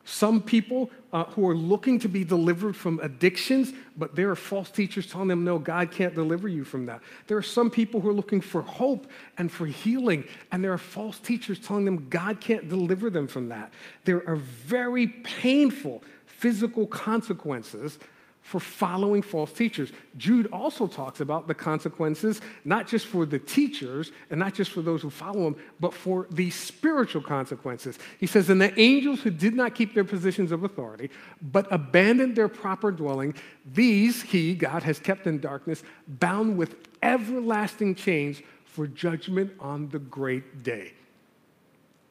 Some 0.04 0.42
people 0.42 0.92
uh, 1.16 1.24
who 1.28 1.48
are 1.48 1.56
looking 1.56 1.98
to 1.98 2.10
be 2.10 2.26
delivered 2.26 2.76
from 2.76 3.00
addictions, 3.00 3.72
but 3.96 4.18
there 4.18 4.30
are 4.30 4.36
false 4.36 4.70
teachers 4.70 5.08
telling 5.08 5.30
them, 5.30 5.46
no, 5.46 5.58
God 5.58 5.90
can't 5.90 6.14
deliver 6.14 6.50
you 6.50 6.66
from 6.66 6.88
that. 6.88 7.00
There 7.28 7.38
are 7.38 7.42
some 7.42 7.72
people 7.72 8.02
who 8.02 8.10
are 8.10 8.14
looking 8.14 8.42
for 8.42 8.62
hope 8.62 9.08
and 9.38 9.50
for 9.50 9.66
healing, 9.66 10.26
and 10.52 10.62
there 10.62 10.74
are 10.74 10.78
false 10.78 11.18
teachers 11.20 11.58
telling 11.58 11.86
them 11.86 12.10
God 12.10 12.42
can't 12.42 12.68
deliver 12.68 13.10
them 13.10 13.28
from 13.28 13.48
that. 13.48 13.72
There 14.04 14.28
are 14.28 14.36
very 14.36 15.08
painful 15.08 16.04
physical 16.26 16.86
consequences 16.86 17.98
for 18.46 18.60
following 18.60 19.24
false 19.24 19.52
teachers. 19.52 19.92
Jude 20.18 20.48
also 20.54 20.86
talks 20.86 21.20
about 21.20 21.48
the 21.48 21.56
consequences, 21.56 22.42
not 22.64 22.88
just 22.88 23.08
for 23.08 23.26
the 23.26 23.40
teachers 23.40 24.12
and 24.30 24.40
not 24.40 24.54
just 24.54 24.70
for 24.70 24.84
those 24.84 25.02
who 25.02 25.10
follow 25.10 25.46
them, 25.46 25.56
but 25.80 25.96
for 25.96 26.28
the 26.30 26.52
spiritual 26.52 27.24
consequences. 27.24 27.98
He 28.20 28.28
says, 28.28 28.52
And 28.52 28.62
the 28.62 28.80
angels 28.80 29.22
who 29.22 29.32
did 29.32 29.56
not 29.56 29.74
keep 29.74 29.96
their 29.96 30.04
positions 30.04 30.52
of 30.52 30.64
authority, 30.64 31.10
but 31.42 31.66
abandoned 31.74 32.36
their 32.36 32.48
proper 32.48 32.92
dwelling, 32.92 33.34
these 33.66 34.22
he, 34.22 34.54
God, 34.54 34.84
has 34.84 35.00
kept 35.00 35.26
in 35.26 35.40
darkness, 35.40 35.82
bound 36.08 36.56
with 36.56 36.76
everlasting 37.02 37.96
chains 37.96 38.44
for 38.64 38.86
judgment 38.86 39.54
on 39.60 39.90
the 39.90 39.98
great 39.98 40.62
day. 40.62 40.94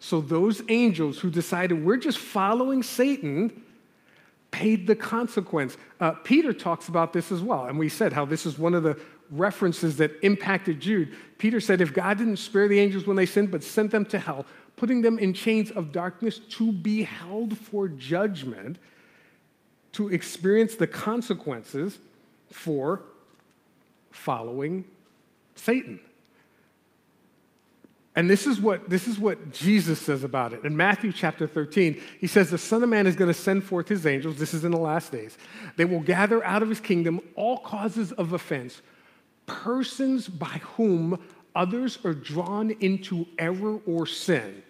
So 0.01 0.21
those 0.21 0.63
angels 0.69 1.21
who 1.21 1.31
decided 1.31 1.85
we're 1.85 1.97
just 1.97 2.19
following 2.19 2.83
Satan 2.83 3.63
paid 4.55 4.87
the 4.87 4.95
consequence. 4.95 5.77
Uh, 5.99 6.13
Peter 6.13 6.53
talks 6.53 6.87
about 6.87 7.13
this 7.13 7.33
as 7.33 7.43
well, 7.43 7.67
and 7.67 7.77
we 7.77 7.89
said 7.89 8.13
how 8.13 8.25
this 8.25 8.47
is 8.47 8.57
one 8.57 8.73
of 8.73 8.85
the 8.85 8.97
references 9.33 9.97
that 9.97 10.13
impacted 10.23 10.79
Jude. 10.79 11.13
Peter 11.39 11.61
said, 11.61 11.81
If 11.81 11.93
God 11.93 12.19
didn't 12.19 12.37
spare 12.37 12.69
the 12.69 12.79
angels 12.79 13.05
when 13.05 13.17
they 13.17 13.27
sinned, 13.27 13.51
but 13.51 13.65
sent 13.65 13.91
them 13.91 14.05
to 14.07 14.19
hell, 14.19 14.47
putting 14.77 15.03
them 15.03 15.19
in 15.19 15.35
chains 15.35 15.73
of 15.73 15.91
darkness 15.91 16.39
to 16.39 16.71
be 16.71 17.03
held 17.03 17.59
for 17.59 17.89
judgment, 17.89 18.79
to 19.91 20.11
experience 20.11 20.77
the 20.77 20.87
consequences 20.87 21.99
for 22.53 23.03
following 24.13 24.85
Satan. 25.57 25.99
And 28.17 28.31
this 28.31 28.47
is 28.47 28.61
what 28.61 28.89
this 28.89 29.09
is 29.09 29.19
what 29.19 29.53
Jesus 29.53 30.01
says 30.01 30.23
about 30.23 30.53
it. 30.53 30.65
In 30.65 30.77
Matthew 30.77 31.13
chapter 31.13 31.49
13, 31.49 32.01
he 32.21 32.27
says 32.29 32.49
the 32.49 32.59
son 32.59 32.83
of 32.83 32.89
man 32.89 33.07
is 33.07 33.17
going 33.17 33.33
to 33.33 33.39
send 33.39 33.65
forth 33.65 33.89
his 33.89 34.07
angels, 34.07 34.37
this 34.37 34.55
is 34.55 34.65
in 34.65 34.71
the 34.71 34.79
last 34.79 35.11
days. 35.11 35.37
They 35.77 35.85
will 35.85 36.01
gather 36.01 36.45
out 36.45 36.63
of 36.63 36.69
his 36.69 36.81
kingdom 36.81 37.21
all 37.35 37.59
causes 37.59 38.13
of 38.13 38.33
offense, 38.33 38.83
persons 39.47 40.29
by 40.29 40.61
whom 40.77 41.19
others 41.57 41.99
are 42.05 42.15
drawn 42.15 42.71
into 42.81 43.27
error 43.39 43.81
or 43.87 44.07
sin, 44.07 44.63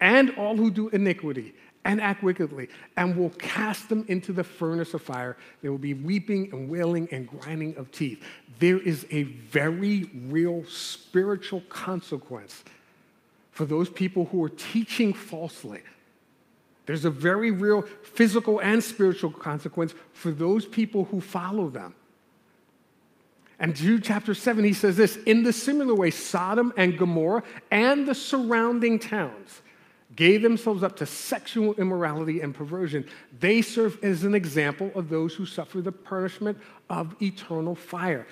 and 0.00 0.30
all 0.36 0.56
who 0.56 0.70
do 0.70 0.88
iniquity 0.88 1.54
and 1.84 2.00
act 2.00 2.22
wickedly, 2.22 2.68
and 2.96 3.16
will 3.16 3.30
cast 3.30 3.88
them 3.88 4.04
into 4.08 4.32
the 4.32 4.44
furnace 4.44 4.94
of 4.94 5.02
fire. 5.02 5.36
There 5.60 5.70
will 5.70 5.78
be 5.78 5.94
weeping 5.94 6.50
and 6.52 6.68
wailing 6.68 7.08
and 7.12 7.28
grinding 7.28 7.76
of 7.76 7.92
teeth. 7.92 8.22
There 8.58 8.78
is 8.78 9.06
a 9.10 9.24
very 9.24 10.10
real 10.28 10.64
spiritual 10.66 11.60
consequence 11.68 12.64
for 13.50 13.64
those 13.64 13.88
people 13.88 14.26
who 14.26 14.42
are 14.44 14.48
teaching 14.48 15.12
falsely. 15.12 15.82
There's 16.86 17.04
a 17.04 17.10
very 17.10 17.50
real 17.50 17.82
physical 17.82 18.60
and 18.60 18.82
spiritual 18.82 19.30
consequence 19.30 19.94
for 20.12 20.30
those 20.30 20.66
people 20.66 21.04
who 21.04 21.20
follow 21.20 21.68
them. 21.70 21.94
And 23.58 23.74
Jude 23.74 24.04
chapter 24.04 24.34
7, 24.34 24.64
he 24.64 24.72
says 24.72 24.96
this 24.96 25.16
In 25.24 25.44
the 25.44 25.52
similar 25.52 25.94
way, 25.94 26.10
Sodom 26.10 26.72
and 26.76 26.98
Gomorrah 26.98 27.42
and 27.70 28.06
the 28.06 28.14
surrounding 28.14 28.98
towns 28.98 29.62
gave 30.16 30.42
themselves 30.42 30.82
up 30.82 30.96
to 30.96 31.06
sexual 31.06 31.74
immorality 31.74 32.40
and 32.40 32.54
perversion, 32.54 33.04
they 33.40 33.62
serve 33.62 34.02
as 34.02 34.24
an 34.24 34.34
example 34.34 34.90
of 34.94 35.08
those 35.08 35.34
who 35.34 35.46
suffer 35.46 35.80
the 35.80 35.92
punishment 35.92 36.58
of 36.90 37.14
eternal 37.22 37.74
fire. 37.74 38.26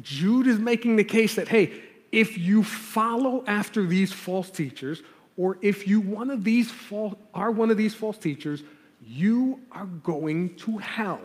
Jude 0.00 0.46
is 0.46 0.58
making 0.58 0.96
the 0.96 1.04
case 1.04 1.34
that, 1.36 1.48
hey, 1.48 1.82
if 2.10 2.38
you 2.38 2.62
follow 2.62 3.44
after 3.46 3.86
these 3.86 4.12
false 4.12 4.50
teachers, 4.50 5.02
or 5.36 5.58
if 5.62 5.86
you 5.86 6.00
one 6.00 6.30
of 6.30 6.44
these 6.44 6.70
false, 6.70 7.14
are 7.32 7.50
one 7.50 7.70
of 7.70 7.76
these 7.76 7.94
false 7.94 8.18
teachers, 8.18 8.62
you 9.06 9.60
are 9.72 9.86
going 9.86 10.54
to 10.56 10.78
hell. 10.78 11.20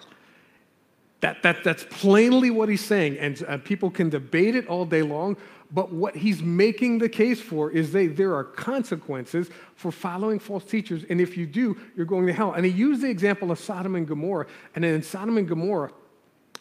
That, 1.21 1.43
that, 1.43 1.63
that's 1.63 1.85
plainly 1.89 2.49
what 2.49 2.69
he's 2.69 2.83
saying, 2.83 3.17
and 3.17 3.43
uh, 3.47 3.57
people 3.57 3.89
can 3.89 4.09
debate 4.09 4.55
it 4.55 4.67
all 4.67 4.85
day 4.85 5.01
long, 5.01 5.35
but 5.71 5.91
what 5.91 6.15
he's 6.15 6.41
making 6.41 6.97
the 6.97 7.09
case 7.09 7.39
for 7.39 7.69
is 7.69 7.91
that 7.91 8.17
there 8.17 8.33
are 8.35 8.43
consequences 8.43 9.49
for 9.75 9.91
following 9.91 10.39
false 10.39 10.63
teachers, 10.65 11.03
and 11.09 11.21
if 11.21 11.37
you 11.37 11.45
do, 11.45 11.77
you're 11.95 12.05
going 12.05 12.25
to 12.27 12.33
hell. 12.33 12.53
And 12.53 12.65
he 12.65 12.71
used 12.71 13.01
the 13.01 13.09
example 13.09 13.51
of 13.51 13.59
Sodom 13.59 13.95
and 13.95 14.07
Gomorrah, 14.07 14.47
and 14.75 14.83
in 14.83 15.03
Sodom 15.03 15.37
and 15.37 15.47
Gomorrah, 15.47 15.91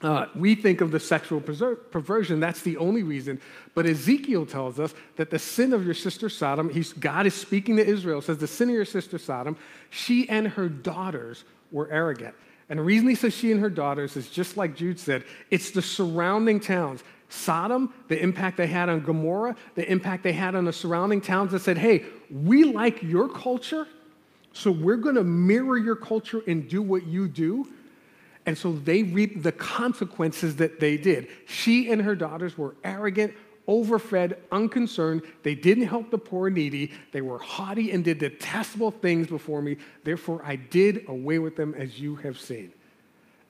uh, 0.01 0.27
we 0.37 0.55
think 0.55 0.81
of 0.81 0.93
the 0.93 1.01
sexual 1.01 1.41
perversion, 1.41 2.39
that's 2.39 2.63
the 2.63 2.77
only 2.77 3.03
reason. 3.03 3.41
But 3.75 3.87
Ezekiel 3.87 4.47
tells 4.47 4.79
us 4.79 4.95
that 5.17 5.31
the 5.31 5.41
sin 5.41 5.73
of 5.73 5.85
your 5.85 5.95
sister 5.95 6.29
Sodom, 6.29 6.71
God 7.01 7.27
is 7.27 7.35
speaking 7.35 7.77
to 7.79 7.87
Israel, 7.87 8.21
says, 8.21 8.39
The 8.39 8.47
sin 8.47 8.69
of 8.69 8.77
your 8.77 8.85
sister 8.85 9.19
Sodom, 9.19 9.57
she 9.91 10.29
and 10.29 10.47
her 10.47 10.69
daughters 10.69 11.45
were 11.73 11.91
arrogant. 11.91 12.35
And 12.69 12.79
the 12.79 12.83
reason 12.83 13.09
he 13.09 13.15
says 13.15 13.35
she 13.35 13.51
and 13.51 13.61
her 13.61 13.71
daughters 13.71 14.17
is 14.17 14.29
just 14.29 14.57
like 14.57 14.77
Jude 14.77 15.01
said, 15.01 15.25
it's 15.51 15.71
the 15.71 15.83
surrounding 15.83 16.61
towns. 16.61 17.03
Sodom, 17.29 17.93
the 18.09 18.21
impact 18.21 18.57
they 18.57 18.67
had 18.67 18.89
on 18.89 19.01
Gomorrah, 19.01 19.55
the 19.75 19.91
impact 19.91 20.23
they 20.23 20.33
had 20.33 20.55
on 20.55 20.65
the 20.65 20.73
surrounding 20.73 21.21
towns 21.21 21.53
that 21.53 21.61
said, 21.61 21.77
hey, 21.77 22.05
we 22.31 22.65
like 22.65 23.03
your 23.03 23.29
culture, 23.29 23.87
so 24.53 24.71
we're 24.71 24.97
going 24.97 25.15
to 25.15 25.25
mirror 25.25 25.77
your 25.77 25.97
culture 25.97 26.43
and 26.47 26.69
do 26.69 26.81
what 26.81 27.07
you 27.07 27.29
do. 27.29 27.69
And 28.47 28.57
so 28.57 28.73
they 28.73 29.03
reaped 29.03 29.43
the 29.43 29.53
consequences 29.53 30.57
that 30.57 30.81
they 30.81 30.97
did. 30.97 31.29
She 31.47 31.93
and 31.93 32.01
her 32.01 32.15
daughters 32.15 32.57
were 32.57 32.75
arrogant, 32.83 33.35
overfed, 33.67 34.33
unconcerned. 34.51 35.21
They 35.43 35.55
didn't 35.55 35.87
help 35.87 36.11
the 36.11 36.17
poor 36.17 36.47
and 36.47 36.57
needy. 36.57 36.93
They 37.13 37.21
were 37.21 37.39
haughty 37.39 37.91
and 37.91 38.03
did 38.03 38.19
detestable 38.19 38.91
things 38.91 39.27
before 39.27 39.61
me. 39.61 39.77
Therefore, 40.03 40.41
I 40.43 40.57
did 40.57 41.05
away 41.09 41.39
with 41.39 41.57
them 41.57 41.75
as 41.75 42.01
you 42.01 42.17
have 42.17 42.41
seen. 42.41 42.73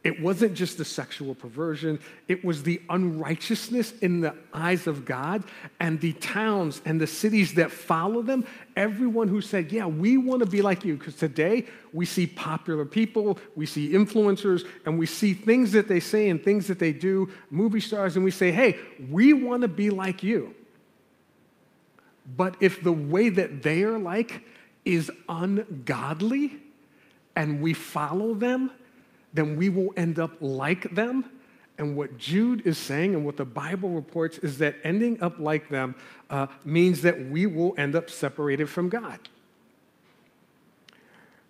It 0.09 0.23
wasn't 0.23 0.55
just 0.55 0.79
the 0.79 0.87
sexual 0.87 1.35
perversion, 1.35 2.01
it 2.29 2.43
was 2.43 2.63
the 2.63 2.81
unrighteousness 2.89 3.93
in 3.99 4.23
the 4.23 4.35
eyes 4.55 4.87
of 4.87 5.05
God 5.05 5.45
and 5.81 6.01
the 6.01 6.15
towns 6.15 6.81
and 6.87 6.99
the 6.99 7.07
cities 7.07 7.53
that 7.57 7.71
follow 7.71 8.23
them. 8.23 8.47
Everyone 8.75 9.29
who 9.29 9.43
said, 9.43 9.71
Yeah, 9.71 9.85
we 9.85 10.17
want 10.17 10.41
to 10.41 10.47
be 10.47 10.63
like 10.63 10.83
you. 10.83 10.97
Because 10.97 11.15
today 11.15 11.67
we 11.93 12.07
see 12.07 12.27
popular 12.27 12.87
people, 12.87 13.39
we 13.55 13.67
see 13.67 13.91
influencers, 13.91 14.67
and 14.87 14.99
we 14.99 15.05
see 15.05 15.35
things 15.35 15.73
that 15.73 15.89
they 15.89 16.01
say 16.01 16.31
and 16.31 16.43
things 16.43 16.69
that 16.69 16.79
they 16.79 16.95
do, 16.95 17.31
movie 17.51 17.79
stars, 17.79 18.17
and 18.17 18.25
we 18.25 18.31
say, 18.31 18.51
Hey, 18.51 18.79
we 19.11 19.35
want 19.35 19.61
to 19.61 19.69
be 19.69 19.91
like 19.91 20.23
you. 20.23 20.55
But 22.35 22.57
if 22.61 22.83
the 22.83 22.93
way 22.93 23.29
that 23.29 23.63
they 23.63 23.83
are 23.83 23.99
like 23.99 24.43
is 24.87 25.11
ungodly 25.29 26.57
and 27.37 27.61
we 27.61 27.75
follow 27.75 28.33
them, 28.33 28.71
then 29.33 29.57
we 29.57 29.69
will 29.69 29.93
end 29.97 30.19
up 30.19 30.33
like 30.41 30.95
them. 30.95 31.25
And 31.79 31.97
what 31.97 32.19
Jude 32.19 32.67
is 32.67 32.77
saying 32.77 33.15
and 33.15 33.25
what 33.25 33.37
the 33.37 33.45
Bible 33.45 33.91
reports 33.91 34.39
is 34.39 34.59
that 34.59 34.77
ending 34.83 35.23
up 35.23 35.39
like 35.39 35.69
them 35.69 35.95
uh, 36.29 36.49
means 36.65 37.03
that 37.03 37.29
we 37.29 37.47
will 37.47 37.75
end 37.79 37.95
up 37.95 38.11
separated 38.11 38.69
from 38.69 38.89
God. 38.89 39.21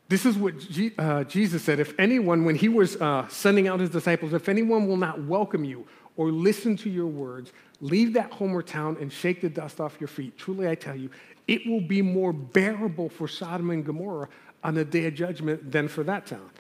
This 0.08 0.24
is 0.24 0.36
what 0.36 0.58
G- 0.58 0.92
uh, 0.98 1.24
Jesus 1.24 1.62
said. 1.62 1.80
If 1.80 1.98
anyone, 1.98 2.44
when 2.44 2.56
he 2.56 2.68
was 2.68 2.96
uh, 2.96 3.26
sending 3.28 3.68
out 3.68 3.80
his 3.80 3.90
disciples, 3.90 4.32
if 4.32 4.48
anyone 4.48 4.86
will 4.86 4.96
not 4.96 5.22
welcome 5.24 5.64
you 5.64 5.86
or 6.16 6.30
listen 6.30 6.76
to 6.78 6.90
your 6.90 7.06
words, 7.06 7.52
leave 7.80 8.14
that 8.14 8.32
home 8.32 8.54
or 8.54 8.62
town 8.62 8.96
and 9.00 9.12
shake 9.12 9.40
the 9.40 9.50
dust 9.50 9.80
off 9.80 9.96
your 10.00 10.08
feet. 10.08 10.36
Truly, 10.36 10.68
I 10.68 10.74
tell 10.74 10.96
you, 10.96 11.10
it 11.46 11.66
will 11.66 11.80
be 11.80 12.02
more 12.02 12.32
bearable 12.32 13.08
for 13.08 13.28
Sodom 13.28 13.70
and 13.70 13.84
Gomorrah 13.84 14.28
on 14.64 14.74
the 14.74 14.84
day 14.84 15.06
of 15.06 15.14
judgment 15.14 15.70
than 15.70 15.88
for 15.88 16.02
that 16.04 16.26
town. 16.26 16.50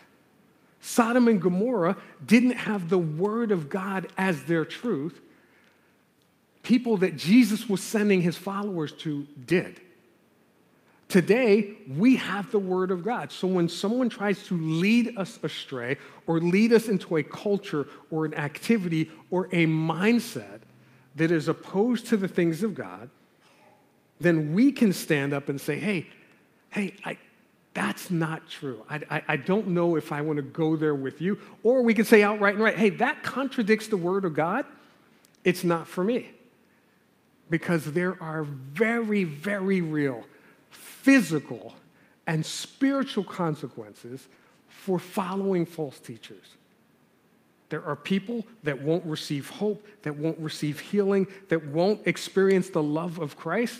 Sodom 0.80 1.28
and 1.28 1.40
Gomorrah 1.40 1.96
didn't 2.24 2.52
have 2.52 2.88
the 2.88 2.98
word 2.98 3.50
of 3.50 3.68
God 3.68 4.08
as 4.16 4.44
their 4.44 4.64
truth. 4.64 5.20
People 6.62 6.98
that 6.98 7.16
Jesus 7.16 7.68
was 7.68 7.82
sending 7.82 8.22
his 8.22 8.36
followers 8.36 8.92
to 8.92 9.26
did. 9.46 9.80
Today, 11.08 11.72
we 11.96 12.16
have 12.16 12.50
the 12.50 12.58
Word 12.58 12.90
of 12.90 13.02
God. 13.02 13.32
So 13.32 13.48
when 13.48 13.66
someone 13.66 14.10
tries 14.10 14.42
to 14.48 14.58
lead 14.58 15.16
us 15.16 15.38
astray 15.42 15.96
or 16.26 16.38
lead 16.38 16.74
us 16.74 16.86
into 16.86 17.16
a 17.16 17.22
culture 17.22 17.88
or 18.10 18.26
an 18.26 18.34
activity 18.34 19.10
or 19.30 19.46
a 19.46 19.64
mindset 19.64 20.60
that 21.16 21.30
is 21.30 21.48
opposed 21.48 22.08
to 22.08 22.18
the 22.18 22.28
things 22.28 22.62
of 22.62 22.74
God, 22.74 23.08
then 24.20 24.52
we 24.52 24.70
can 24.70 24.92
stand 24.92 25.32
up 25.32 25.48
and 25.48 25.58
say, 25.58 25.78
hey, 25.78 26.06
hey, 26.68 26.94
I, 27.06 27.16
that's 27.78 28.10
not 28.10 28.50
true. 28.50 28.84
I, 28.90 29.00
I, 29.08 29.22
I, 29.28 29.36
don't 29.36 29.68
know 29.68 29.94
if 29.94 30.10
I 30.10 30.20
want 30.20 30.38
to 30.38 30.42
go 30.42 30.74
there 30.74 30.96
with 30.96 31.20
you. 31.22 31.38
Or 31.62 31.82
we 31.82 31.94
can 31.94 32.04
say 32.04 32.24
outright 32.24 32.54
and 32.54 32.64
right, 32.64 32.76
hey, 32.76 32.90
that 32.90 33.22
contradicts 33.22 33.86
the 33.86 33.96
word 33.96 34.24
of 34.24 34.34
God. 34.34 34.66
It's 35.44 35.62
not 35.62 35.86
for 35.86 36.02
me. 36.02 36.28
Because 37.48 37.92
there 37.92 38.20
are 38.20 38.42
very, 38.42 39.22
very 39.22 39.80
real 39.80 40.24
physical 40.70 41.72
and 42.26 42.44
spiritual 42.44 43.22
consequences 43.22 44.26
for 44.66 44.98
following 44.98 45.64
false 45.64 46.00
teachers. 46.00 46.56
There 47.68 47.84
are 47.84 47.94
people 47.94 48.44
that 48.64 48.82
won't 48.82 49.04
receive 49.04 49.50
hope, 49.50 49.86
that 50.02 50.16
won't 50.16 50.40
receive 50.40 50.80
healing, 50.80 51.28
that 51.48 51.64
won't 51.64 52.04
experience 52.08 52.70
the 52.70 52.82
love 52.82 53.20
of 53.20 53.36
Christ 53.36 53.78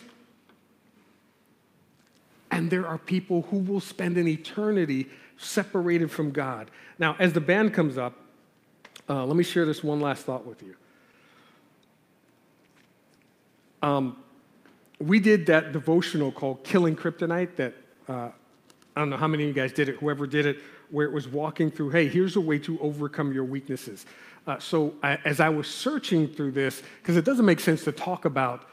and 2.51 2.71
there 2.71 2.87
are 2.87 2.99
people 2.99 3.43
who 3.51 3.59
will 3.59 3.81
spend 3.81 4.17
an 4.17 4.27
eternity 4.27 5.09
separated 5.37 6.11
from 6.11 6.31
God. 6.31 6.71
Now, 6.99 7.17
as 7.19 7.33
the 7.33 7.41
band 7.41 7.75
comes 7.75 7.99
up, 7.99 8.15
Uh, 9.11 9.25
let 9.25 9.37
me 9.37 9.45
share 9.45 9.65
this 9.65 9.83
one 9.83 10.01
last 10.01 10.27
thought 10.27 10.45
with 10.45 10.63
you. 10.63 10.75
Um, 13.81 14.17
we 14.99 15.19
did 15.19 15.47
that 15.47 15.73
devotional 15.73 16.31
called 16.31 16.63
Killing 16.63 16.95
Kryptonite 16.95 17.57
that 17.57 17.73
uh, 18.07 18.29
I 18.95 19.01
don't 19.01 19.09
know 19.09 19.17
how 19.17 19.29
many 19.29 19.45
of 19.45 19.49
you 19.49 19.63
guys 19.63 19.73
did 19.73 19.89
it, 19.89 19.97
whoever 19.97 20.27
did 20.27 20.45
it, 20.45 20.57
where 20.91 21.07
it 21.07 21.13
was 21.15 21.27
walking 21.27 21.71
through, 21.71 21.91
hey, 21.91 22.07
here's 22.09 22.37
a 22.37 22.41
way 22.41 22.59
to 22.59 22.79
overcome 22.81 23.33
your 23.33 23.45
weaknesses. 23.45 24.05
Uh, 24.47 24.59
so 24.59 24.93
I, 25.03 25.19
as 25.25 25.41
I 25.41 25.49
was 25.49 25.69
searching 25.69 26.29
through 26.29 26.53
this, 26.53 26.83
because 27.01 27.17
it 27.17 27.25
doesn't 27.25 27.47
make 27.47 27.61
sense 27.61 27.85
to 27.85 27.93
talk 27.93 28.27
about 28.27 28.69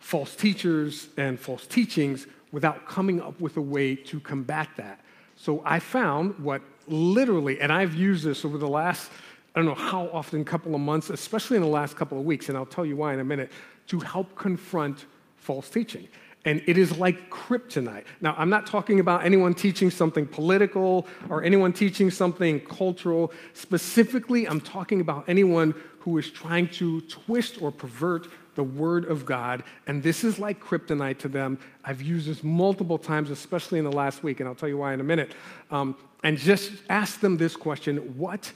false 0.00 0.36
teachers 0.36 1.08
and 1.16 1.40
false 1.40 1.66
teachings 1.66 2.26
without 2.52 2.86
coming 2.86 3.20
up 3.20 3.40
with 3.40 3.56
a 3.56 3.60
way 3.60 3.96
to 3.96 4.20
combat 4.20 4.68
that. 4.76 5.00
So 5.36 5.62
I 5.64 5.80
found 5.80 6.38
what 6.38 6.62
literally, 6.86 7.60
and 7.60 7.72
I've 7.72 7.94
used 7.94 8.24
this 8.24 8.44
over 8.44 8.58
the 8.58 8.68
last, 8.68 9.10
I 9.54 9.58
don't 9.58 9.66
know 9.66 9.74
how 9.74 10.08
often, 10.12 10.44
couple 10.44 10.74
of 10.74 10.80
months, 10.80 11.10
especially 11.10 11.56
in 11.56 11.62
the 11.62 11.68
last 11.68 11.96
couple 11.96 12.18
of 12.18 12.24
weeks, 12.24 12.48
and 12.48 12.56
I'll 12.56 12.66
tell 12.66 12.86
you 12.86 12.96
why 12.96 13.14
in 13.14 13.20
a 13.20 13.24
minute, 13.24 13.50
to 13.88 13.98
help 14.00 14.36
confront 14.36 15.06
false 15.36 15.68
teaching. 15.68 16.08
And 16.44 16.60
it 16.66 16.76
is 16.76 16.96
like 16.98 17.30
kryptonite. 17.30 18.04
Now, 18.20 18.34
I'm 18.36 18.50
not 18.50 18.66
talking 18.66 18.98
about 18.98 19.24
anyone 19.24 19.54
teaching 19.54 19.90
something 19.90 20.26
political 20.26 21.06
or 21.28 21.44
anyone 21.44 21.72
teaching 21.72 22.10
something 22.10 22.60
cultural. 22.60 23.32
Specifically, 23.52 24.48
I'm 24.48 24.60
talking 24.60 25.00
about 25.00 25.24
anyone 25.28 25.74
who 26.00 26.18
is 26.18 26.30
trying 26.30 26.68
to 26.70 27.00
twist 27.02 27.62
or 27.62 27.70
pervert 27.70 28.26
the 28.54 28.64
Word 28.64 29.04
of 29.04 29.24
God. 29.24 29.62
And 29.86 30.02
this 30.02 30.24
is 30.24 30.38
like 30.38 30.60
kryptonite 30.60 31.18
to 31.18 31.28
them. 31.28 31.58
I've 31.84 32.02
used 32.02 32.28
this 32.28 32.42
multiple 32.42 32.98
times, 32.98 33.30
especially 33.30 33.78
in 33.78 33.84
the 33.84 33.92
last 33.92 34.22
week, 34.22 34.40
and 34.40 34.48
I'll 34.48 34.54
tell 34.54 34.68
you 34.68 34.78
why 34.78 34.92
in 34.94 35.00
a 35.00 35.04
minute. 35.04 35.32
Um, 35.70 35.96
and 36.22 36.38
just 36.38 36.72
ask 36.88 37.20
them 37.20 37.36
this 37.36 37.56
question 37.56 37.96
What 38.16 38.52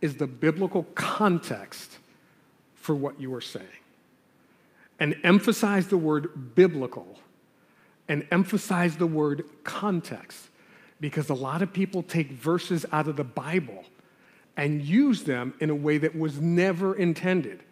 is 0.00 0.16
the 0.16 0.26
biblical 0.26 0.84
context 0.94 1.98
for 2.74 2.94
what 2.94 3.20
you 3.20 3.34
are 3.34 3.40
saying? 3.40 3.66
and 5.00 5.16
emphasize 5.24 5.88
the 5.88 5.96
word 5.96 6.54
biblical 6.54 7.18
and 8.08 8.26
emphasize 8.30 8.96
the 8.96 9.06
word 9.06 9.44
context 9.64 10.48
because 11.00 11.30
a 11.30 11.34
lot 11.34 11.62
of 11.62 11.72
people 11.72 12.02
take 12.02 12.30
verses 12.30 12.84
out 12.92 13.08
of 13.08 13.16
the 13.16 13.24
Bible 13.24 13.84
and 14.56 14.82
use 14.82 15.24
them 15.24 15.54
in 15.60 15.70
a 15.70 15.74
way 15.74 15.96
that 15.96 16.14
was 16.14 16.38
never 16.38 16.94
intended, 16.94 17.62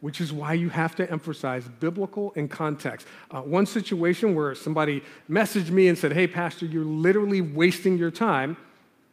which 0.00 0.20
is 0.20 0.32
why 0.32 0.52
you 0.52 0.68
have 0.68 0.94
to 0.96 1.10
emphasize 1.10 1.66
biblical 1.80 2.32
and 2.36 2.50
context. 2.50 3.06
Uh, 3.30 3.40
one 3.40 3.66
situation 3.66 4.34
where 4.34 4.54
somebody 4.54 5.02
messaged 5.28 5.70
me 5.70 5.88
and 5.88 5.96
said, 5.96 6.12
Hey, 6.12 6.26
Pastor, 6.26 6.66
you're 6.66 6.84
literally 6.84 7.40
wasting 7.40 7.96
your 7.96 8.10
time 8.10 8.56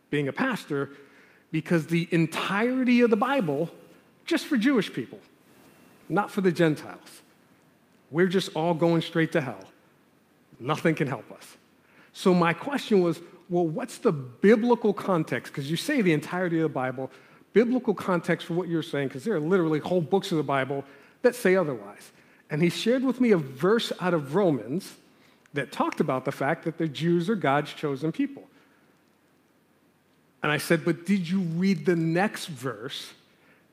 being 0.09 0.27
a 0.27 0.33
pastor 0.33 0.89
because 1.51 1.87
the 1.87 2.07
entirety 2.11 3.01
of 3.01 3.09
the 3.09 3.15
Bible, 3.15 3.69
just 4.25 4.45
for 4.45 4.57
Jewish 4.57 4.91
people, 4.91 5.19
not 6.09 6.29
for 6.29 6.41
the 6.41 6.51
Gentiles. 6.51 7.21
We're 8.11 8.27
just 8.27 8.49
all 8.55 8.73
going 8.73 9.01
straight 9.01 9.31
to 9.31 9.41
hell. 9.41 9.63
Nothing 10.59 10.95
can 10.95 11.07
help 11.07 11.31
us. 11.31 11.57
So, 12.11 12.33
my 12.33 12.53
question 12.53 13.01
was 13.01 13.19
well, 13.49 13.67
what's 13.67 13.97
the 13.97 14.11
biblical 14.11 14.93
context? 14.93 15.51
Because 15.51 15.69
you 15.69 15.77
say 15.77 16.01
the 16.01 16.13
entirety 16.13 16.57
of 16.57 16.63
the 16.63 16.69
Bible, 16.69 17.11
biblical 17.53 17.93
context 17.93 18.47
for 18.47 18.53
what 18.53 18.67
you're 18.67 18.83
saying, 18.83 19.07
because 19.07 19.23
there 19.23 19.35
are 19.35 19.39
literally 19.39 19.79
whole 19.79 20.01
books 20.01 20.31
of 20.31 20.37
the 20.37 20.43
Bible 20.43 20.83
that 21.21 21.35
say 21.35 21.55
otherwise. 21.55 22.11
And 22.49 22.61
he 22.61 22.69
shared 22.69 23.03
with 23.03 23.21
me 23.21 23.31
a 23.31 23.37
verse 23.37 23.91
out 23.99 24.13
of 24.13 24.35
Romans 24.35 24.93
that 25.53 25.71
talked 25.71 25.99
about 25.99 26.25
the 26.25 26.31
fact 26.31 26.65
that 26.65 26.77
the 26.77 26.87
Jews 26.87 27.29
are 27.29 27.35
God's 27.35 27.73
chosen 27.73 28.11
people. 28.11 28.43
And 30.41 30.51
I 30.51 30.57
said, 30.57 30.83
But 30.83 31.05
did 31.05 31.29
you 31.29 31.39
read 31.39 31.85
the 31.85 31.95
next 31.95 32.47
verse 32.47 33.13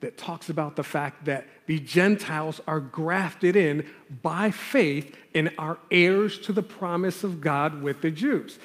that 0.01 0.17
talks 0.17 0.49
about 0.49 0.77
the 0.77 0.83
fact 0.83 1.25
that 1.27 1.47
the 1.67 1.79
Gentiles 1.79 2.61
are 2.67 2.81
grafted 2.81 3.55
in 3.55 3.87
by 4.23 4.51
faith 4.51 5.17
and 5.35 5.53
are 5.59 5.79
heirs 5.91 6.39
to 6.41 6.53
the 6.53 6.63
promise 6.63 7.23
of 7.23 7.41
God 7.41 7.83
with 7.83 8.01
the 8.01 8.11
Jews. 8.11 8.59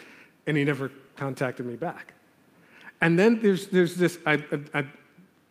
And 0.48 0.58
he 0.58 0.64
never 0.64 0.92
contacted 1.18 1.66
me 1.66 1.76
back. 1.76 2.14
And 3.02 3.20
then 3.20 3.42
there's, 3.42 3.68
there's 3.68 3.96
this, 3.96 4.18
I, 4.26 4.44
I, 4.74 4.86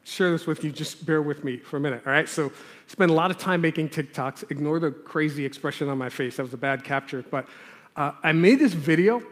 share 0.05 0.31
this 0.31 0.47
with 0.47 0.63
you, 0.63 0.71
just 0.71 1.05
bear 1.05 1.23
with 1.23 1.45
me 1.45 1.57
for 1.57 1.79
a 1.79 1.81
minute, 1.81 2.03
all 2.07 2.13
right? 2.13 2.29
So, 2.29 2.53
spend 2.87 3.11
a 3.11 3.15
lot 3.15 3.31
of 3.31 3.39
time 3.39 3.61
making 3.61 3.89
TikToks. 3.89 4.51
Ignore 4.51 4.79
the 4.79 4.91
crazy 4.91 5.45
expression 5.45 5.89
on 5.89 5.99
my 5.99 6.09
face, 6.09 6.37
that 6.37 6.43
was 6.43 6.55
a 6.55 6.59
bad 6.59 6.85
capture. 6.85 7.25
But 7.31 7.49
uh, 7.97 8.13
I 8.23 8.33
made 8.33 8.59
this 8.59 8.73
video 8.73 9.23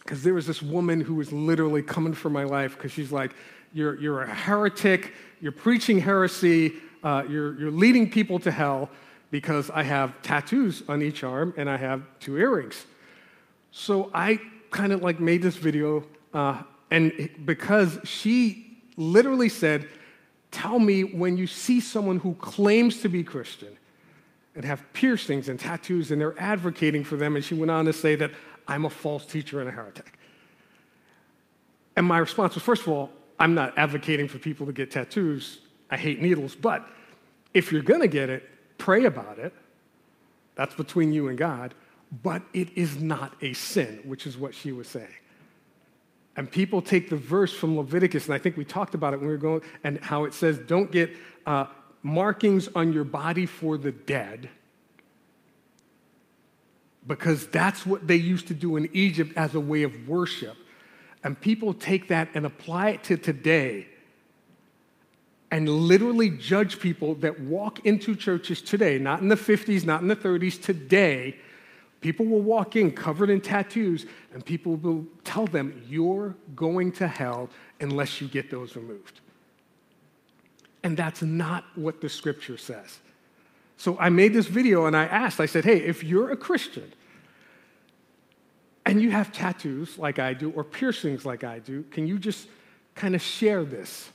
because 0.00 0.22
there 0.22 0.34
was 0.34 0.46
this 0.46 0.62
woman 0.62 1.00
who 1.00 1.14
was 1.14 1.32
literally 1.32 1.82
coming 1.82 2.12
for 2.12 2.30
my 2.30 2.44
life 2.44 2.76
because 2.76 2.92
she's 2.92 3.12
like, 3.12 3.32
you're, 3.72 3.98
you're 4.00 4.22
a 4.22 4.34
heretic, 4.34 5.14
you're 5.40 5.52
preaching 5.52 6.00
heresy, 6.00 6.74
uh, 7.02 7.24
you're, 7.28 7.58
you're 7.58 7.70
leading 7.70 8.10
people 8.10 8.38
to 8.40 8.50
hell 8.50 8.90
because 9.30 9.70
I 9.70 9.84
have 9.84 10.20
tattoos 10.22 10.82
on 10.88 11.02
each 11.02 11.22
arm 11.22 11.54
and 11.56 11.70
I 11.70 11.76
have 11.76 12.02
two 12.18 12.36
earrings. 12.36 12.86
So 13.70 14.10
I 14.12 14.40
kind 14.70 14.92
of 14.92 15.02
like 15.02 15.20
made 15.20 15.42
this 15.42 15.56
video, 15.56 16.04
uh, 16.34 16.62
and 16.90 17.30
because 17.44 17.98
she 18.04 18.82
literally 18.96 19.48
said, 19.48 19.88
Tell 20.50 20.78
me 20.78 21.04
when 21.04 21.36
you 21.36 21.46
see 21.46 21.80
someone 21.80 22.18
who 22.18 22.34
claims 22.34 23.00
to 23.02 23.08
be 23.08 23.22
Christian 23.22 23.76
and 24.54 24.64
have 24.64 24.84
piercings 24.92 25.48
and 25.48 25.58
tattoos 25.58 26.10
and 26.10 26.20
they're 26.20 26.38
advocating 26.40 27.04
for 27.04 27.16
them. 27.16 27.36
And 27.36 27.44
she 27.44 27.54
went 27.54 27.70
on 27.70 27.84
to 27.84 27.92
say 27.92 28.16
that 28.16 28.32
I'm 28.66 28.84
a 28.84 28.90
false 28.90 29.24
teacher 29.24 29.60
and 29.60 29.68
a 29.68 29.72
heretic. 29.72 30.18
And 31.96 32.06
my 32.06 32.18
response 32.18 32.54
was, 32.54 32.62
first 32.62 32.82
of 32.82 32.88
all, 32.88 33.10
I'm 33.38 33.54
not 33.54 33.76
advocating 33.78 34.28
for 34.28 34.38
people 34.38 34.66
to 34.66 34.72
get 34.72 34.90
tattoos. 34.90 35.60
I 35.90 35.96
hate 35.96 36.20
needles. 36.20 36.54
But 36.54 36.86
if 37.54 37.72
you're 37.72 37.82
going 37.82 38.00
to 38.00 38.08
get 38.08 38.28
it, 38.28 38.48
pray 38.78 39.04
about 39.04 39.38
it. 39.38 39.52
That's 40.56 40.74
between 40.74 41.12
you 41.12 41.28
and 41.28 41.38
God. 41.38 41.74
But 42.22 42.42
it 42.52 42.76
is 42.76 43.00
not 43.00 43.34
a 43.40 43.52
sin, 43.52 44.00
which 44.04 44.26
is 44.26 44.36
what 44.36 44.54
she 44.54 44.72
was 44.72 44.88
saying. 44.88 45.08
And 46.36 46.50
people 46.50 46.80
take 46.80 47.10
the 47.10 47.16
verse 47.16 47.52
from 47.52 47.76
Leviticus, 47.76 48.26
and 48.26 48.34
I 48.34 48.38
think 48.38 48.56
we 48.56 48.64
talked 48.64 48.94
about 48.94 49.14
it 49.14 49.18
when 49.18 49.28
we 49.28 49.34
were 49.34 49.38
going, 49.38 49.62
and 49.84 49.98
how 50.00 50.24
it 50.24 50.34
says, 50.34 50.58
don't 50.58 50.90
get 50.90 51.10
uh, 51.46 51.66
markings 52.02 52.68
on 52.74 52.92
your 52.92 53.04
body 53.04 53.46
for 53.46 53.76
the 53.76 53.92
dead, 53.92 54.48
because 57.06 57.46
that's 57.48 57.84
what 57.84 58.06
they 58.06 58.16
used 58.16 58.48
to 58.48 58.54
do 58.54 58.76
in 58.76 58.88
Egypt 58.92 59.32
as 59.36 59.54
a 59.54 59.60
way 59.60 59.82
of 59.82 60.08
worship. 60.08 60.56
And 61.22 61.38
people 61.38 61.74
take 61.74 62.08
that 62.08 62.28
and 62.34 62.46
apply 62.46 62.90
it 62.90 63.04
to 63.04 63.16
today 63.16 63.88
and 65.50 65.68
literally 65.68 66.30
judge 66.30 66.78
people 66.78 67.14
that 67.16 67.40
walk 67.40 67.84
into 67.84 68.14
churches 68.14 68.62
today, 68.62 68.98
not 68.98 69.20
in 69.20 69.28
the 69.28 69.36
50s, 69.36 69.84
not 69.84 70.00
in 70.00 70.08
the 70.08 70.16
30s, 70.16 70.62
today. 70.62 71.36
People 72.00 72.26
will 72.26 72.40
walk 72.40 72.76
in 72.76 72.90
covered 72.92 73.28
in 73.28 73.40
tattoos, 73.40 74.06
and 74.32 74.44
people 74.44 74.76
will 74.76 75.06
tell 75.24 75.46
them, 75.46 75.82
You're 75.88 76.34
going 76.54 76.92
to 76.92 77.06
hell 77.06 77.50
unless 77.80 78.20
you 78.20 78.28
get 78.28 78.50
those 78.50 78.76
removed. 78.76 79.20
And 80.82 80.96
that's 80.96 81.20
not 81.20 81.64
what 81.74 82.00
the 82.00 82.08
scripture 82.08 82.56
says. 82.56 83.00
So 83.76 83.98
I 83.98 84.08
made 84.08 84.32
this 84.32 84.46
video 84.46 84.86
and 84.86 84.96
I 84.96 85.04
asked, 85.04 85.40
I 85.40 85.46
said, 85.46 85.64
Hey, 85.64 85.78
if 85.78 86.02
you're 86.02 86.30
a 86.30 86.36
Christian, 86.36 86.90
and 88.86 89.00
you 89.00 89.10
have 89.10 89.30
tattoos 89.30 89.98
like 89.98 90.18
I 90.18 90.32
do 90.32 90.50
or 90.50 90.64
piercings 90.64 91.26
like 91.26 91.44
I 91.44 91.58
do, 91.58 91.82
can 91.90 92.06
you 92.06 92.18
just 92.18 92.48
kind 92.94 93.14
of 93.14 93.22
share 93.22 93.62
this 93.62 94.10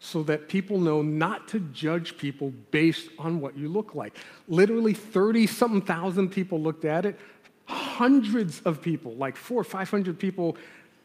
so 0.00 0.22
that 0.24 0.48
people 0.48 0.78
know 0.78 1.02
not 1.02 1.46
to 1.48 1.60
judge 1.60 2.16
people 2.16 2.52
based 2.70 3.08
on 3.18 3.40
what 3.40 3.56
you 3.56 3.68
look 3.68 3.94
like? 3.94 4.16
Literally 4.48 4.94
30 4.94 5.46
something 5.46 5.82
thousand 5.82 6.30
people 6.30 6.60
looked 6.60 6.84
at 6.84 7.04
it. 7.04 7.18
Hundreds 7.66 8.60
of 8.62 8.82
people, 8.82 9.14
like 9.14 9.36
four 9.36 9.60
or 9.60 9.64
500 9.64 10.18
people, 10.18 10.56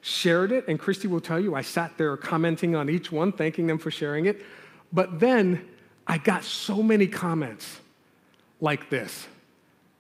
shared 0.02 0.52
it. 0.52 0.68
And 0.68 0.80
Christy 0.80 1.08
will 1.08 1.20
tell 1.20 1.40
you, 1.40 1.56
I 1.56 1.62
sat 1.62 1.98
there 1.98 2.16
commenting 2.18 2.76
on 2.76 2.90
each 2.90 3.12
one, 3.12 3.32
thanking 3.32 3.68
them 3.68 3.78
for 3.78 3.92
sharing 3.92 4.26
it. 4.26 4.42
But 4.92 5.20
then 5.20 5.68
I 6.08 6.18
got 6.18 6.44
so 6.44 6.82
many 6.82 7.08
comments 7.08 7.80
like 8.62 8.90
this 8.90 9.28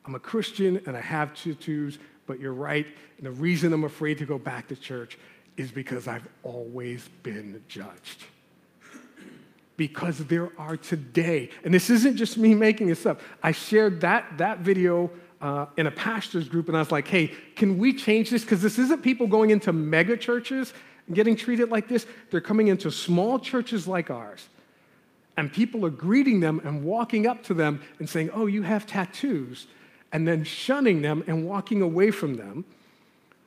I'm 0.06 0.16
a 0.16 0.20
Christian 0.20 0.82
and 0.86 0.96
I 0.96 1.02
have 1.02 1.34
tattoos 1.36 2.00
but 2.28 2.40
you're 2.40 2.54
right. 2.54 2.88
And 3.18 3.26
the 3.26 3.32
reason 3.32 3.74
I'm 3.74 3.84
afraid 3.84 4.18
to 4.20 4.26
go 4.26 4.38
back 4.38 4.68
to 4.70 4.76
church 4.76 5.18
is 5.58 5.72
because 5.72 6.08
I've 6.08 6.28
always 6.44 7.08
been 7.24 7.64
judged. 7.68 8.26
Because 9.78 10.20
there 10.26 10.52
are 10.58 10.78
today, 10.78 11.50
and 11.64 11.74
this 11.74 11.90
isn't 11.90 12.16
just 12.16 12.38
me 12.38 12.56
making 12.56 12.88
this 12.88 13.06
up. 13.06 13.20
I 13.44 13.52
shared 13.52 14.02
that, 14.02 14.38
that 14.38 14.60
video 14.60 15.12
uh, 15.42 15.66
in 15.76 15.88
a 15.88 15.92
pastor's 15.92 16.48
group, 16.48 16.70
and 16.70 16.78
I 16.78 16.80
was 16.80 16.92
like, 16.92 17.08
hey, 17.08 17.34
can 17.56 17.78
we 17.78 17.94
change 17.94 18.30
this? 18.30 18.44
Because 18.44 18.62
this 18.62 18.80
isn't 18.80 19.04
people 19.04 19.28
going 19.28 19.50
into 19.50 19.74
mega 19.74 20.16
churches 20.16 20.74
and 21.08 21.16
getting 21.16 21.36
treated 21.36 21.70
like 21.70 21.88
this. 21.88 22.08
They're 22.32 22.42
coming 22.42 22.68
into 22.68 22.90
small 22.90 23.38
churches 23.38 23.88
like 23.88 24.10
ours. 24.10 24.48
And 25.38 25.52
people 25.52 25.86
are 25.86 25.90
greeting 25.90 26.40
them 26.40 26.62
and 26.64 26.84
walking 26.84 27.28
up 27.28 27.44
to 27.44 27.54
them 27.54 27.82
and 28.00 28.10
saying, 28.10 28.30
oh, 28.34 28.46
you 28.46 28.62
have 28.64 28.88
tattoos 28.88 29.68
and 30.14 30.26
then 30.26 30.46
shunning 30.46 31.02
them 31.02 31.24
and 31.28 31.46
walking 31.46 31.82
away 31.82 32.10
from 32.10 32.36
them 32.36 32.64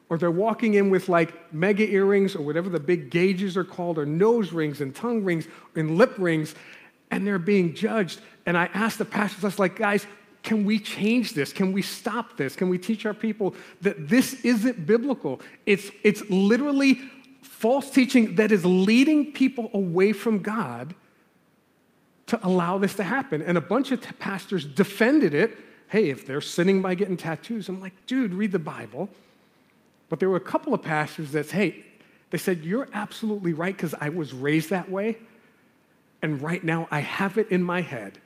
or 0.08 0.18
they're 0.18 0.30
walking 0.30 0.74
in 0.74 0.90
with 0.90 1.08
like 1.08 1.52
mega 1.52 1.84
earrings 1.84 2.34
or 2.34 2.42
whatever 2.42 2.68
the 2.68 2.80
big 2.80 3.10
gauges 3.10 3.56
are 3.56 3.64
called, 3.64 3.98
or 3.98 4.06
nose 4.06 4.52
rings 4.52 4.80
and 4.80 4.94
tongue 4.94 5.24
rings 5.24 5.46
and 5.74 5.96
lip 5.98 6.14
rings, 6.18 6.54
and 7.10 7.26
they're 7.26 7.38
being 7.38 7.74
judged. 7.74 8.20
And 8.46 8.56
I 8.56 8.66
asked 8.74 8.98
the 8.98 9.04
pastors, 9.04 9.44
I 9.44 9.48
was 9.48 9.58
like, 9.58 9.76
guys, 9.76 10.06
can 10.42 10.64
we 10.64 10.78
change 10.78 11.34
this? 11.34 11.52
Can 11.52 11.72
we 11.72 11.82
stop 11.82 12.36
this? 12.36 12.56
Can 12.56 12.68
we 12.68 12.78
teach 12.78 13.04
our 13.04 13.14
people 13.14 13.54
that 13.82 14.08
this 14.08 14.34
isn't 14.44 14.86
biblical? 14.86 15.40
It's, 15.66 15.90
it's 16.02 16.22
literally 16.30 17.00
false 17.42 17.90
teaching 17.90 18.36
that 18.36 18.52
is 18.52 18.64
leading 18.64 19.32
people 19.32 19.68
away 19.74 20.12
from 20.12 20.38
God 20.38 20.94
to 22.26 22.46
allow 22.46 22.78
this 22.78 22.94
to 22.94 23.02
happen. 23.02 23.42
And 23.42 23.58
a 23.58 23.60
bunch 23.60 23.90
of 23.90 24.00
t- 24.00 24.10
pastors 24.18 24.64
defended 24.64 25.34
it. 25.34 25.58
Hey, 25.88 26.10
if 26.10 26.26
they're 26.26 26.40
sinning 26.40 26.80
by 26.82 26.94
getting 26.94 27.16
tattoos, 27.16 27.68
I'm 27.68 27.80
like, 27.80 27.94
dude, 28.06 28.32
read 28.32 28.52
the 28.52 28.58
Bible. 28.58 29.08
But 30.08 30.20
there 30.20 30.28
were 30.28 30.36
a 30.36 30.40
couple 30.40 30.72
of 30.74 30.82
pastors 30.82 31.32
that, 31.32 31.50
hey, 31.50 31.84
they 32.30 32.38
said, 32.38 32.64
You're 32.64 32.88
absolutely 32.92 33.52
right 33.52 33.76
because 33.76 33.94
I 34.00 34.08
was 34.08 34.32
raised 34.32 34.70
that 34.70 34.90
way. 34.90 35.18
And 36.22 36.42
right 36.42 36.62
now 36.62 36.88
I 36.90 37.00
have 37.00 37.38
it 37.38 37.50
in 37.50 37.62
my 37.62 37.80
head 37.80 38.18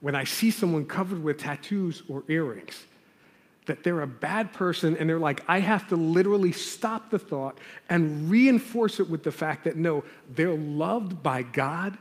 when 0.00 0.14
I 0.14 0.24
see 0.24 0.50
someone 0.50 0.86
covered 0.86 1.22
with 1.22 1.38
tattoos 1.38 2.02
or 2.08 2.24
earrings 2.28 2.84
that 3.66 3.82
they're 3.82 4.02
a 4.02 4.06
bad 4.06 4.52
person 4.52 4.96
and 4.96 5.08
they're 5.08 5.18
like, 5.18 5.42
I 5.48 5.60
have 5.60 5.88
to 5.88 5.96
literally 5.96 6.52
stop 6.52 7.10
the 7.10 7.18
thought 7.18 7.58
and 7.88 8.30
reinforce 8.30 9.00
it 9.00 9.08
with 9.08 9.22
the 9.22 9.32
fact 9.32 9.64
that 9.64 9.76
no, 9.76 10.04
they're 10.34 10.54
loved 10.54 11.22
by 11.22 11.42
God 11.42 11.96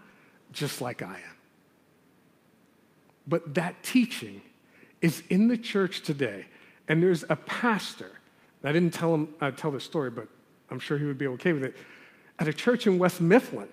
just 0.52 0.82
like 0.82 1.02
I 1.02 1.16
am. 1.16 1.38
But 3.26 3.56
that 3.56 3.82
teaching 3.84 4.42
is 5.02 5.24
in 5.30 5.48
the 5.48 5.58
church 5.58 6.02
today, 6.02 6.46
and 6.88 7.02
there's 7.02 7.24
a 7.30 7.38
pastor 7.38 8.12
I 8.64 8.72
didn't 8.72 8.94
tell 8.94 9.14
him 9.14 9.30
uh, 9.42 9.52
tell 9.52 9.72
the 9.72 9.80
story, 9.80 10.10
but 10.10 10.28
I'm 10.70 10.80
sure 10.80 10.98
he 10.98 11.06
would 11.06 11.18
be 11.18 11.28
okay 11.28 11.54
with 11.54 11.64
it. 11.64 11.76
At 12.40 12.48
a 12.48 12.54
church 12.54 12.88
in 12.88 12.98
West 12.98 13.22
Mifflin, 13.22 13.68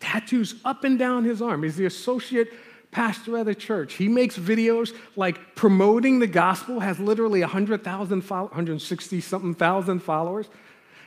tattoos 0.00 0.56
up 0.64 0.84
and 0.84 0.98
down 0.98 1.24
his 1.24 1.40
arm. 1.40 1.62
He's 1.62 1.76
the 1.76 1.86
associate 1.86 2.52
pastor 2.90 3.38
at 3.38 3.48
a 3.48 3.54
church. 3.54 3.94
He 3.94 4.08
makes 4.08 4.36
videos 4.36 4.94
like 5.16 5.54
promoting 5.54 6.18
the 6.18 6.26
gospel, 6.26 6.80
has 6.80 6.98
literally 6.98 7.40
100,000, 7.40 8.20
160 8.22 9.20
something 9.20 9.54
thousand 9.54 10.00
followers, 10.00 10.48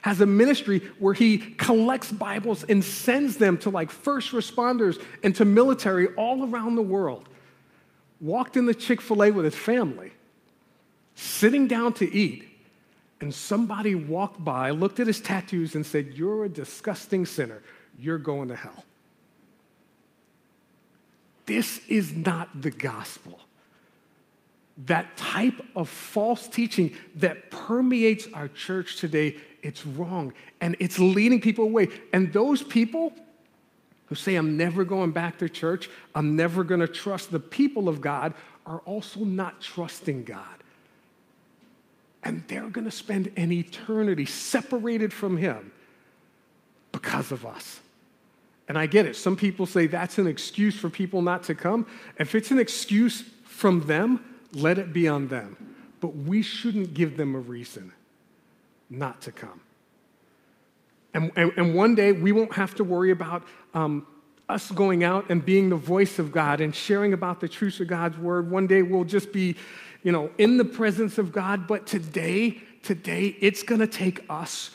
has 0.02 0.22
a 0.22 0.26
ministry 0.26 0.80
where 1.00 1.14
he 1.14 1.38
collects 1.38 2.12
Bibles 2.12 2.64
and 2.64 2.84
sends 2.84 3.38
them 3.38 3.58
to 3.60 3.70
like 3.70 3.90
first 3.90 4.32
responders 4.32 5.02
and 5.24 5.36
to 5.36 5.46
military 5.46 6.08
all 6.16 6.50
around 6.50 6.76
the 6.76 6.82
world. 6.82 7.28
Walked 8.22 8.56
in 8.56 8.66
the 8.66 8.74
Chick 8.74 9.02
fil 9.02 9.24
A 9.24 9.32
with 9.32 9.46
his 9.46 9.56
family, 9.56 10.14
sitting 11.16 11.68
down 11.68 11.94
to 11.94 12.14
eat 12.14 12.53
and 13.24 13.34
somebody 13.34 13.96
walked 13.96 14.44
by, 14.44 14.72
looked 14.72 15.00
at 15.00 15.08
his 15.08 15.22
tattoos, 15.22 15.76
and 15.76 15.86
said, 15.86 16.14
You're 16.14 16.44
a 16.44 16.50
disgusting 16.50 17.26
sinner. 17.26 17.64
You're 17.98 18.18
going 18.18 18.50
to 18.50 18.56
hell. 18.56 18.84
This 21.46 21.80
is 21.88 22.12
not 22.14 22.62
the 22.62 22.70
gospel. 22.70 23.40
That 24.88 25.16
type 25.16 25.66
of 25.74 25.88
false 25.88 26.50
teaching 26.50 26.98
that 27.16 27.50
permeates 27.50 28.28
our 28.34 28.50
church 28.50 28.98
today, 28.98 29.38
it's 29.62 29.86
wrong. 29.86 30.34
And 30.60 30.76
it's 30.80 31.00
leading 31.00 31.40
people 31.40 31.64
away. 31.64 31.88
And 32.12 32.34
those 32.34 32.62
people 32.62 33.14
who 34.08 34.16
say, 34.16 34.36
I'm 34.36 34.58
never 34.58 34.84
going 34.84 35.12
back 35.12 35.38
to 35.38 35.48
church, 35.48 35.90
I'm 36.14 36.36
never 36.36 36.66
going 36.66 36.82
to 36.82 36.88
trust 36.88 37.32
the 37.32 37.40
people 37.40 37.88
of 37.88 38.02
God, 38.02 38.34
are 38.66 38.80
also 38.80 39.22
not 39.22 39.62
trusting 39.62 40.26
God 40.26 40.63
and 42.24 42.44
they're 42.48 42.70
going 42.70 42.86
to 42.86 42.92
spend 42.92 43.32
an 43.36 43.52
eternity 43.52 44.26
separated 44.26 45.12
from 45.14 45.38
Him 45.38 45.72
because 46.92 47.32
of 47.32 47.46
us. 47.46 47.80
And 48.68 48.78
I 48.78 48.86
get 48.86 49.06
it. 49.06 49.16
Some 49.16 49.36
people 49.36 49.66
say 49.66 49.88
that's 49.88 50.18
an 50.18 50.28
excuse 50.28 50.78
for 50.78 50.90
people 50.90 51.22
not 51.22 51.44
to 51.44 51.56
come. 51.56 51.86
If 52.18 52.34
it's 52.34 52.52
an 52.52 52.60
excuse 52.60 53.24
from 53.44 53.82
them, 53.82 54.24
let 54.54 54.78
it 54.78 54.94
be 54.94 55.08
on 55.08 55.28
them. 55.28 55.76
But 56.00 56.16
we 56.16 56.42
shouldn't 56.42 56.94
give 56.94 57.18
them 57.18 57.36
a 57.36 57.40
reason 57.40 57.92
not 58.90 59.22
to 59.22 59.32
come. 59.32 59.60
And, 61.14 61.32
and, 61.36 61.52
and 61.58 61.76
one 61.76 61.96
day 61.96 62.12
we 62.12 62.32
won't 62.32 62.54
have 62.54 62.74
to 62.76 62.84
worry 62.84 63.12
about 63.12 63.44
um, 63.74 64.08
us 64.50 64.72
going 64.72 65.04
out 65.04 65.30
and 65.30 65.44
being 65.44 65.70
the 65.70 65.76
voice 65.76 66.20
of 66.20 66.32
God 66.32 66.62
and 66.62 66.74
sharing 66.74 67.14
about 67.14 67.40
the 67.40 67.48
truth 67.48 67.80
of 67.80 67.88
God's 67.88 68.18
word. 68.18 68.50
One 68.50 68.68
day 68.68 68.82
we'll 68.82 69.04
just 69.04 69.32
be 69.32 69.56
you 70.04 70.12
know, 70.12 70.30
in 70.38 70.58
the 70.58 70.66
presence 70.66 71.18
of 71.18 71.32
God. 71.32 71.68
But 71.68 71.88
today, 71.88 72.62
today, 72.84 73.36
it's 73.40 73.64
going 73.64 73.82
to 73.82 73.88
take 73.88 74.24
us 74.30 74.70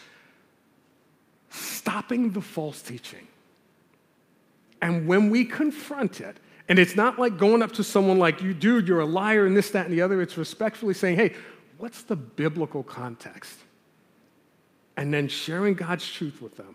stopping 1.51 2.33
the 2.33 2.41
false 2.41 2.83
teaching. 2.83 3.27
And 4.81 5.07
when 5.07 5.31
we 5.31 5.45
confront 5.45 6.21
it, 6.21 6.39
and 6.69 6.79
it's 6.79 6.97
not 6.97 7.19
like 7.19 7.39
going 7.39 7.63
up 7.63 7.73
to 7.73 7.85
someone 7.85 8.19
like, 8.19 8.43
you, 8.43 8.53
dude, 8.53 8.89
you're 8.89 9.01
a 9.01 9.07
liar, 9.07 9.47
and 9.47 9.57
this, 9.57 9.71
that, 9.71 9.87
and 9.87 9.95
the 9.95 10.03
other. 10.03 10.21
It's 10.21 10.37
respectfully 10.37 10.95
saying, 10.95 11.17
hey, 11.17 11.35
what's 11.79 12.03
the 12.03 12.17
biblical 12.17 12.83
context? 12.83 13.59
And 14.97 15.13
then 15.13 15.29
sharing 15.29 15.75
God's 15.75 16.11
truth 16.11 16.43
with 16.43 16.57
them. 16.57 16.75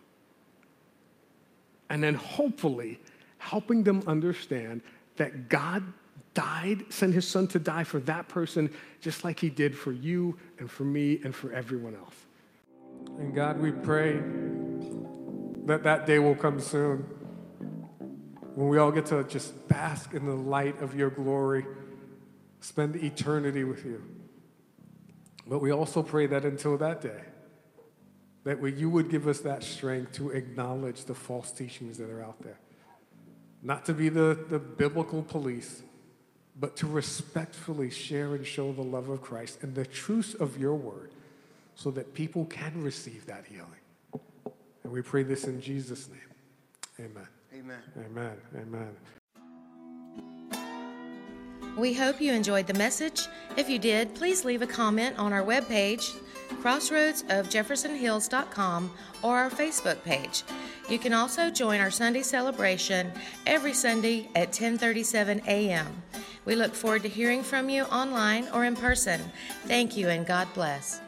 And 1.89 2.03
then 2.03 2.15
hopefully 2.15 2.99
helping 3.37 3.83
them 3.83 4.01
understand 4.07 4.81
that 5.17 5.49
God 5.49 5.83
died, 6.33 6.85
sent 6.89 7.13
his 7.13 7.27
son 7.27 7.47
to 7.47 7.59
die 7.59 7.83
for 7.83 7.99
that 8.01 8.27
person, 8.27 8.71
just 9.01 9.23
like 9.23 9.39
he 9.39 9.49
did 9.49 9.77
for 9.77 9.91
you 9.91 10.37
and 10.59 10.69
for 10.69 10.83
me 10.83 11.19
and 11.23 11.35
for 11.35 11.51
everyone 11.53 11.95
else. 11.95 12.15
And 13.17 13.33
God, 13.35 13.59
we 13.59 13.71
pray 13.71 14.21
that 15.65 15.83
that 15.83 16.05
day 16.05 16.19
will 16.19 16.35
come 16.35 16.59
soon 16.59 17.05
when 18.55 18.67
we 18.67 18.77
all 18.77 18.91
get 18.91 19.07
to 19.07 19.23
just 19.23 19.67
bask 19.67 20.13
in 20.13 20.25
the 20.25 20.35
light 20.35 20.81
of 20.81 20.95
your 20.95 21.09
glory, 21.09 21.65
spend 22.59 22.95
eternity 22.95 23.63
with 23.63 23.83
you. 23.85 24.03
But 25.47 25.59
we 25.59 25.71
also 25.71 26.03
pray 26.03 26.27
that 26.27 26.45
until 26.45 26.77
that 26.77 27.01
day, 27.01 27.21
that 28.43 28.59
we, 28.59 28.73
you 28.73 28.89
would 28.89 29.09
give 29.09 29.27
us 29.27 29.39
that 29.39 29.63
strength 29.63 30.13
to 30.13 30.29
acknowledge 30.31 31.05
the 31.05 31.15
false 31.15 31.51
teachings 31.51 31.97
that 31.97 32.09
are 32.09 32.23
out 32.23 32.41
there. 32.41 32.59
Not 33.61 33.85
to 33.85 33.93
be 33.93 34.09
the, 34.09 34.37
the 34.49 34.59
biblical 34.59 35.23
police, 35.23 35.81
but 36.59 36.75
to 36.77 36.87
respectfully 36.87 37.89
share 37.89 38.35
and 38.35 38.45
show 38.45 38.71
the 38.71 38.81
love 38.81 39.09
of 39.09 39.21
Christ 39.21 39.59
and 39.61 39.73
the 39.73 39.85
truth 39.85 40.35
of 40.39 40.59
your 40.59 40.75
word 40.75 41.11
so 41.75 41.89
that 41.91 42.13
people 42.13 42.45
can 42.45 42.81
receive 42.81 43.25
that 43.25 43.45
healing. 43.45 43.69
And 44.83 44.91
we 44.91 45.01
pray 45.01 45.23
this 45.23 45.45
in 45.45 45.61
Jesus' 45.61 46.09
name. 46.09 46.19
Amen. 46.99 47.27
Amen. 47.53 47.81
Amen. 48.05 48.37
Amen. 48.55 48.95
We 51.77 51.93
hope 51.93 52.19
you 52.21 52.33
enjoyed 52.33 52.67
the 52.67 52.75
message. 52.75 53.27
If 53.57 53.67
you 53.67 53.79
did, 53.79 54.13
please 54.13 54.45
leave 54.45 54.61
a 54.61 54.67
comment 54.67 55.17
on 55.17 55.33
our 55.33 55.41
webpage, 55.41 56.15
crossroadsofjeffersonhills.com, 56.61 58.91
or 59.23 59.37
our 59.37 59.49
Facebook 59.49 60.03
page. 60.03 60.43
You 60.89 60.99
can 60.99 61.13
also 61.13 61.49
join 61.49 61.79
our 61.79 61.91
Sunday 61.91 62.23
celebration 62.23 63.11
every 63.45 63.73
Sunday 63.73 64.29
at 64.35 64.51
10:37 64.51 65.45
a.m. 65.47 66.03
We 66.45 66.55
look 66.55 66.75
forward 66.75 67.03
to 67.03 67.09
hearing 67.09 67.41
from 67.43 67.69
you 67.69 67.83
online 67.83 68.47
or 68.53 68.65
in 68.65 68.75
person. 68.75 69.21
Thank 69.65 69.95
you 69.95 70.09
and 70.09 70.25
God 70.25 70.47
bless. 70.53 71.02